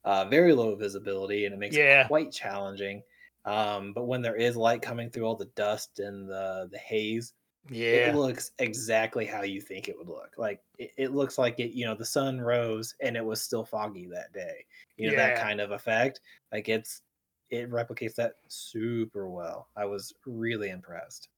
[0.03, 2.01] uh, very low visibility, and it makes yeah.
[2.01, 3.01] it quite challenging.
[3.45, 7.34] Um, but when there is light coming through all the dust and the the haze,
[7.69, 10.34] yeah, it looks exactly how you think it would look.
[10.38, 13.63] Like it, it, looks like it, you know, the sun rose and it was still
[13.63, 14.65] foggy that day.
[14.97, 15.28] You know, yeah.
[15.28, 16.19] that kind of effect.
[16.52, 17.02] Like it's
[17.49, 19.69] it replicates that super well.
[19.78, 21.30] I was really impressed.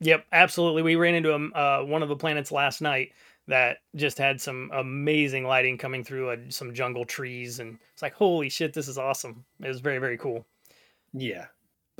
[0.00, 0.82] Yep, absolutely.
[0.82, 3.12] We ran into a, uh, one of the planets last night
[3.48, 8.14] that just had some amazing lighting coming through uh, some jungle trees, and it's like,
[8.14, 9.44] holy shit, this is awesome.
[9.62, 10.46] It was very, very cool.
[11.12, 11.46] Yeah,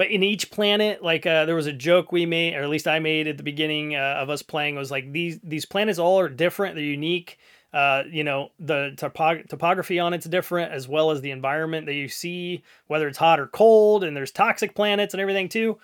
[0.01, 2.89] but in each planet like uh, there was a joke we made or at least
[2.89, 6.19] i made at the beginning uh, of us playing was like these these planets all
[6.19, 7.39] are different they're unique
[7.75, 11.93] uh, you know the topog- topography on it's different as well as the environment that
[11.93, 15.79] you see whether it's hot or cold and there's toxic planets and everything too.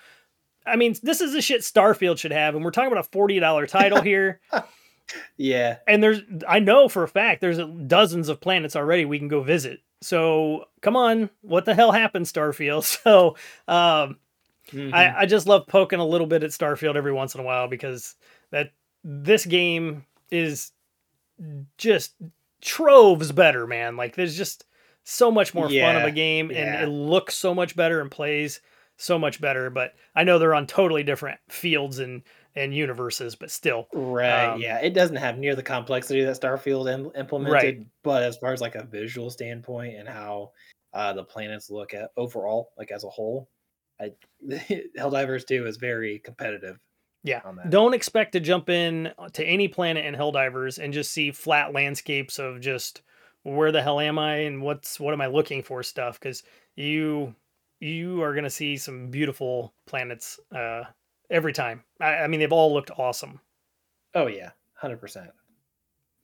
[0.65, 3.67] I mean this is the shit starfield should have and we're talking about a $40
[3.67, 4.41] title here
[5.37, 9.27] yeah and there's i know for a fact there's dozens of planets already we can
[9.27, 12.83] go visit so come on, what the hell happened, Starfield?
[13.03, 13.35] So
[13.67, 14.17] um,
[14.71, 14.93] mm-hmm.
[14.93, 17.67] I, I just love poking a little bit at Starfield every once in a while
[17.67, 18.15] because
[18.51, 18.71] that
[19.03, 20.71] this game is
[21.77, 22.15] just
[22.61, 23.97] troves better, man.
[23.97, 24.65] Like there's just
[25.03, 26.57] so much more yeah, fun of a game yeah.
[26.57, 28.61] and it looks so much better and plays
[28.97, 29.69] so much better.
[29.69, 32.23] But I know they're on totally different fields and
[32.57, 33.87] and universes, but still.
[33.93, 34.45] Right.
[34.45, 34.79] Um, yeah.
[34.79, 37.87] It doesn't have near the complexity that Starfield Im- implemented, right.
[38.03, 40.51] but as far as like a visual standpoint and how
[40.93, 43.49] uh, the planets look at overall, like as a whole,
[44.01, 44.13] I,
[44.97, 46.79] Helldivers 2 is very competitive.
[47.23, 47.41] Yeah.
[47.69, 52.39] Don't expect to jump in to any planet in Helldivers and just see flat landscapes
[52.39, 53.01] of just
[53.43, 56.43] where the hell am I and what's what am I looking for stuff because
[56.75, 57.35] you
[57.79, 60.83] you are gonna see some beautiful planets uh,
[61.29, 61.83] every time.
[61.99, 63.39] I, I mean, they've all looked awesome.
[64.13, 65.29] Oh yeah, hundred percent.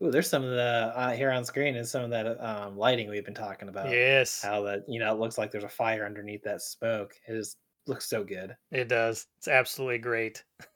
[0.02, 3.10] Ooh, there's some of the uh, here on screen is some of that um, lighting
[3.10, 3.90] we've been talking about.
[3.90, 7.14] Yes, how that you know it looks like there's a fire underneath that smoke.
[7.28, 8.56] It is looks so good.
[8.72, 9.28] It does.
[9.38, 10.44] It's absolutely great.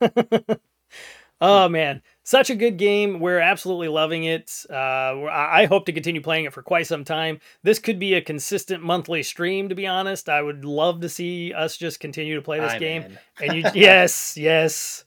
[1.40, 3.20] oh man, such a good game.
[3.20, 4.64] We're absolutely loving it.
[4.68, 7.40] Uh, I hope to continue playing it for quite some time.
[7.62, 9.68] This could be a consistent monthly stream.
[9.68, 12.80] To be honest, I would love to see us just continue to play this I'm
[12.80, 13.18] game.
[13.40, 15.04] And you, yes, yes,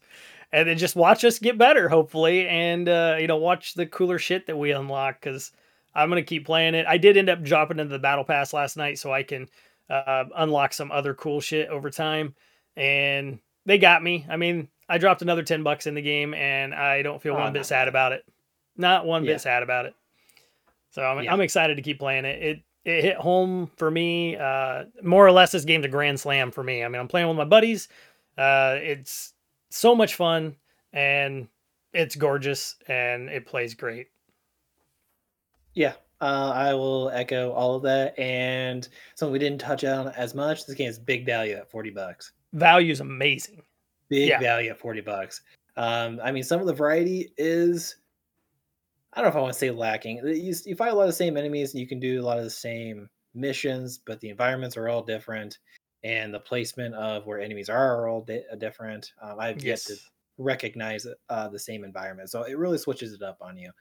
[0.51, 4.19] and then just watch us get better, hopefully, and uh, you know, watch the cooler
[4.19, 5.51] shit that we unlock because.
[5.93, 6.85] I'm gonna keep playing it.
[6.87, 9.49] I did end up dropping into the battle pass last night, so I can
[9.89, 12.33] uh, unlock some other cool shit over time.
[12.77, 14.25] And they got me.
[14.29, 17.39] I mean, I dropped another 10 bucks in the game and I don't feel oh,
[17.39, 18.25] one bit sad about it.
[18.75, 19.33] Not one yeah.
[19.33, 19.95] bit sad about it.
[20.89, 21.31] So I'm, yeah.
[21.31, 22.43] I'm excited to keep playing it.
[22.43, 24.35] It it hit home for me.
[24.35, 26.83] Uh, more or less, this game's a grand slam for me.
[26.83, 27.87] I mean, I'm playing with my buddies.
[28.37, 29.33] Uh, it's
[29.69, 30.55] so much fun
[30.91, 31.47] and
[31.93, 34.07] it's gorgeous and it plays great.
[35.73, 38.17] Yeah, uh, I will echo all of that.
[38.19, 40.65] And something we didn't touch on as much.
[40.65, 42.33] This game is big value at forty bucks.
[42.51, 43.61] Value is amazing.
[44.11, 44.39] Big yeah.
[44.39, 45.41] value at forty bucks.
[45.77, 47.95] Um, I mean, some of the variety is.
[49.13, 50.17] I don't know if I want to say lacking.
[50.17, 52.37] You, you fight a lot of the same enemies, and you can do a lot
[52.37, 55.57] of the same missions, but the environments are all different,
[56.03, 59.13] and the placement of where enemies are are all di- uh, different.
[59.21, 59.89] Um, I've Yes.
[59.89, 60.01] yet to
[60.37, 63.71] recognize uh, the same environment, so it really switches it up on you.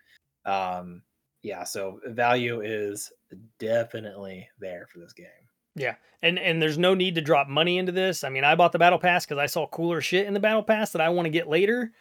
[0.45, 1.03] Um,
[1.43, 3.13] yeah, so value is
[3.59, 5.40] definitely there for this game.
[5.75, 8.25] Yeah, and and there's no need to drop money into this.
[8.25, 10.63] I mean, I bought the battle pass because I saw cooler shit in the battle
[10.63, 11.93] pass that I want to get later.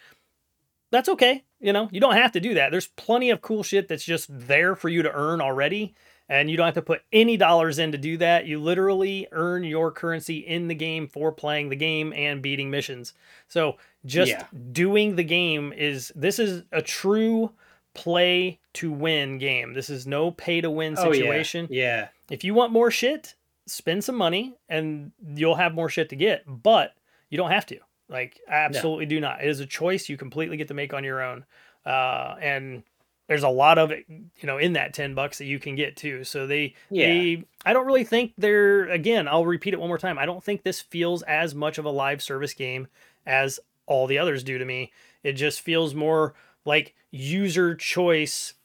[0.91, 1.43] That's okay.
[1.59, 2.71] You know, you don't have to do that.
[2.71, 5.93] There's plenty of cool shit that's just there for you to earn already,
[6.27, 8.47] and you don't have to put any dollars in to do that.
[8.47, 13.13] You literally earn your currency in the game for playing the game and beating missions.
[13.47, 14.45] So just Yeah.
[14.71, 17.51] doing the game is this is a true
[17.93, 19.73] play to win game.
[19.73, 21.19] This is no pay to win Oh, yeah.
[21.19, 23.35] situation Yeah, if you want more shit,
[23.69, 26.95] spend some money and you'll have more shit to get, but
[27.29, 27.79] you don't have to.
[28.07, 29.43] Like, absolutely do not.
[29.43, 31.45] It is a choice you completely get to make on your own.
[31.85, 32.83] Uh, and
[33.27, 35.95] there's a lot of it, you know, in that 10 bucks that you can get
[35.95, 36.23] too.
[36.23, 37.07] So they, Yeah.
[37.07, 40.17] they, I don't really think they're, again, I'll repeat it one more time.
[40.17, 42.87] I don't think this feels as much of a live service game
[43.27, 44.91] as all the others do to me.
[45.23, 46.33] It just feels more
[46.65, 48.55] like user choice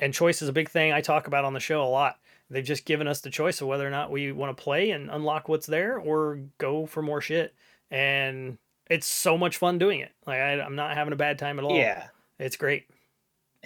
[0.00, 2.18] and choice is a big thing I talk about on the show a lot.
[2.50, 5.10] They've just given us the choice of whether or not we want to play and
[5.10, 7.54] unlock what's there or go for more shit.
[7.90, 8.58] And
[8.90, 10.12] it's so much fun doing it.
[10.26, 11.76] Like I, I'm not having a bad time at all.
[11.76, 12.08] yeah.
[12.38, 12.84] it's great.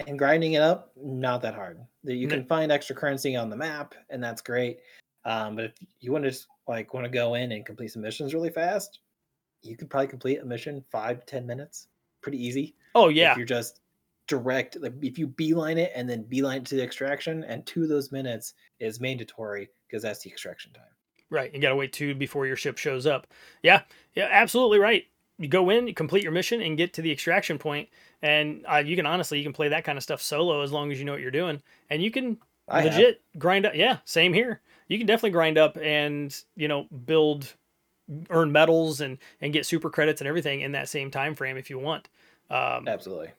[0.07, 2.35] and grinding it up not that hard That you No.
[2.37, 4.79] can find extra currency on the map and that's great
[5.25, 8.01] um, but if you want to just like want to go in and complete some
[8.01, 8.99] missions really fast
[9.61, 11.87] you could probably complete a mission five to ten minutes
[12.21, 13.81] pretty easy Oh yeah, if you're just
[14.29, 17.83] direct like if you beeline it and then beeline it to the extraction and two
[17.83, 20.83] of those minutes is mandatory because that's the extraction time
[21.29, 21.53] right.
[21.53, 23.27] You gotta wait two before your ship shows up.
[23.63, 23.81] Yeah,
[24.13, 25.05] yeah, absolutely right.
[25.37, 27.89] You go in, you complete your mission, and get to the extraction point,
[28.21, 30.91] and uh, you can honestly you can play that kind of stuff solo as long
[30.91, 32.93] as you know what you're doing, and you can I have.
[32.93, 33.75] legit grind up.
[33.75, 34.61] Yeah, same here.
[34.87, 37.53] You can definitely grind up and you know build,
[38.29, 41.69] earn medals and and get super credits and everything in that same time frame if
[41.69, 42.09] you want.
[42.49, 43.29] Um, absolutely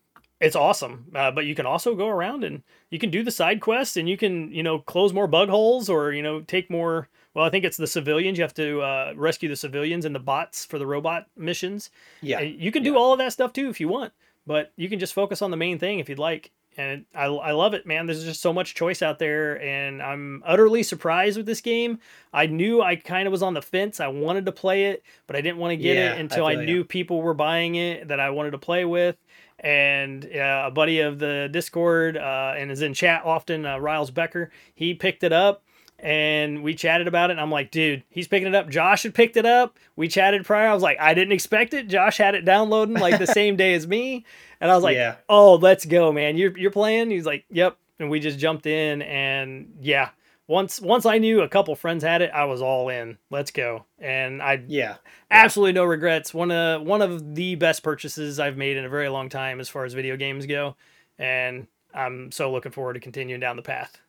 [0.41, 1.07] it's awesome.
[1.15, 4.09] Uh, but you can also go around and you can do the side quests and
[4.09, 7.09] you can you know close more bug holes or you know take more.
[7.35, 8.39] Well, I think it's the civilians.
[8.39, 11.91] You have to uh, rescue the civilians and the bots for the robot missions.
[12.21, 12.99] yeah And you can do yeah.
[12.99, 14.13] all of that stuff too if you want,
[14.47, 16.51] but you can just focus on the main thing if you'd like.
[16.77, 18.07] And I, I love it, man.
[18.07, 21.99] There's just so much choice out there, and I'm utterly surprised with this game.
[22.33, 23.99] I knew I kind of was on the fence.
[23.99, 26.53] I wanted to play it, but I didn't want to get Yeah, it until I,
[26.53, 26.61] ya.
[26.63, 29.17] knew people were buying it that I wanted to play with.
[29.61, 34.11] And uh, a buddy of the Discord uh, and is in chat often, uh, Riles
[34.11, 35.63] Becker, he picked it up
[35.99, 37.33] and we chatted about it.
[37.33, 38.71] And I'm like, dude, he's picking it up.
[38.71, 39.77] Josh had picked it up.
[39.97, 40.69] We chatted prior.
[40.69, 41.89] I was like, I didn't expect it.
[41.89, 44.25] Josh had it downloading like the same day as me.
[44.61, 46.37] And I was like, yeah oh, let's go, man.
[46.37, 47.11] You're, you're playing?
[47.11, 47.77] He's like, yep.
[47.99, 49.03] And we just jumped in.
[49.03, 50.11] And yeah,
[50.51, 53.17] once once I knew a couple friends had it, I was all in.
[53.31, 53.85] Let's go.
[54.01, 54.97] And I yeah
[55.31, 56.35] absolutely no regrets.
[56.35, 59.69] One of one of the best purchases I've made in a very long time as
[59.69, 60.77] far as video games go.
[61.19, 64.01] And I'm so looking forward to continuing down the path.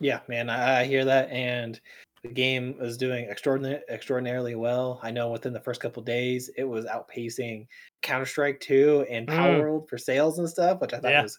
[0.00, 1.80] Yeah, man, I, hear that, and
[2.22, 4.98] the game is doing extraordinary, extraordinarily well.
[5.02, 7.68] I know within the first couple days, it was outpacing
[8.02, 9.60] Counter Strike 2 and Pal Mm.
[9.60, 11.22] World for sales and stuff, which I thought Yeah.
[11.22, 11.38] was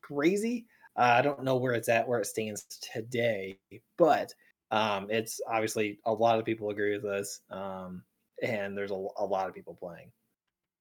[0.00, 0.66] crazy.
[0.96, 3.58] Uh, I don't know where it's at, where it stands today,
[3.96, 4.34] but
[4.70, 8.04] um, it's obviously a lot of people agree with us, um,
[8.42, 10.12] and there's a, a lot of people playing.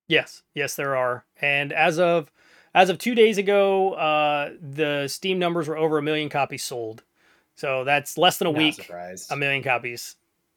[0.08, 1.26] Yes, yes, there are.
[1.38, 2.32] And as of
[2.74, 7.04] as of two days ago, uh, the Steam numbers were over a million copies sold.
[7.56, 9.30] So that's less than a Not week, surprised.
[9.30, 10.16] a million copies.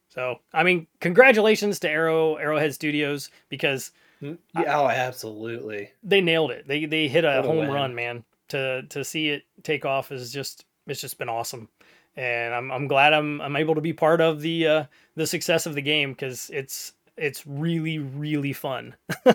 [0.09, 5.93] So I mean, congratulations to Arrow Arrowhead Studios because Mm, yeah, oh, absolutely.
[6.03, 6.67] they nailed it.
[6.69, 7.71] They they hit a What home win.
[7.71, 8.25] run, man.
[8.55, 11.69] To to see it take off is just it's just been awesome.
[12.17, 14.85] And I'm I'm glad I'm I'm able to be part of the uh
[15.17, 18.95] the success of the game because it's it's really really fun.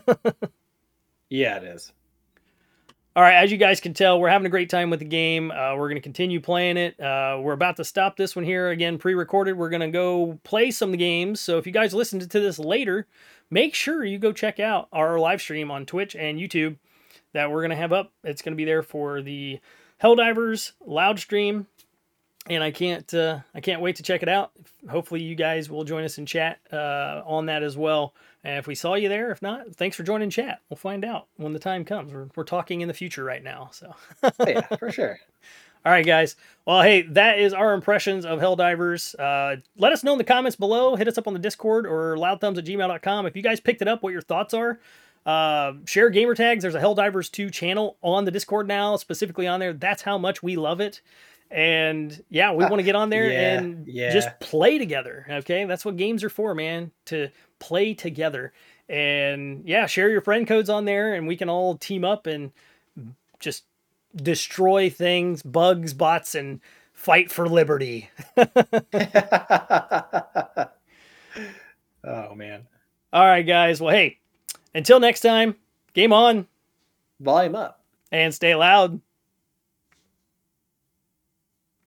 [1.30, 1.92] Yeah, it is.
[3.16, 5.52] All right, as you guys can tell, we're having a great time with the game.
[5.52, 7.00] Uh, we're going to continue playing it.
[7.00, 9.58] Uh, we're about to stop this one here again, pre-recorded.
[9.58, 11.40] We're going to go play some games.
[11.40, 13.08] So if you guys listen to this later,
[13.50, 16.78] make sure you go check out our live stream on Twitch and YouTube
[17.34, 18.12] that we're going to have up.
[18.24, 19.60] It's going to be there for the
[20.02, 21.68] Helldivers loud stream,
[22.48, 24.52] and I can't uh, I can't wait to check it out.
[24.90, 28.14] Hopefully, you guys will join us in chat uh, on that as well.
[28.44, 30.62] And if we saw you there, if not, thanks for joining chat.
[30.70, 32.14] We'll find out when the time comes.
[32.14, 33.70] We're, we're talking in the future right now.
[33.74, 35.20] So, Oh, yeah, for sure.
[35.86, 36.38] all right, guys.
[36.66, 39.14] Well, hey, that is our impressions of Helldivers.
[39.20, 40.96] Uh, let us know in the comments below.
[40.96, 43.26] Hit us up on the Discord or loudthumbs at gmail.com.
[43.26, 44.80] If you guys picked it up, what your thoughts are.
[45.26, 46.64] Uh, share gamer tags.
[46.64, 49.74] There's a Helldivers 2 channel on the Discord now, specifically on there.
[49.74, 51.02] That's how much we love it.
[51.52, 54.12] And yeah, we want to get on there Yeah, and yeah.
[54.12, 55.26] just play together.
[55.30, 55.66] Okay.
[55.66, 58.54] That's what games are for, man, to play together.
[58.88, 62.52] And yeah, share your friend codes on there and we can all team up and
[63.40, 63.66] just
[64.16, 66.60] destroy things, bugs, bots, and
[66.94, 68.10] fight for liberty.
[68.38, 68.48] oh
[72.36, 72.68] man.
[73.12, 73.82] All right, guys.
[73.82, 74.19] Well, hey,
[74.74, 75.56] until next time,
[75.94, 76.48] game on
[77.20, 77.84] Volume up.
[78.12, 79.00] and stay loud.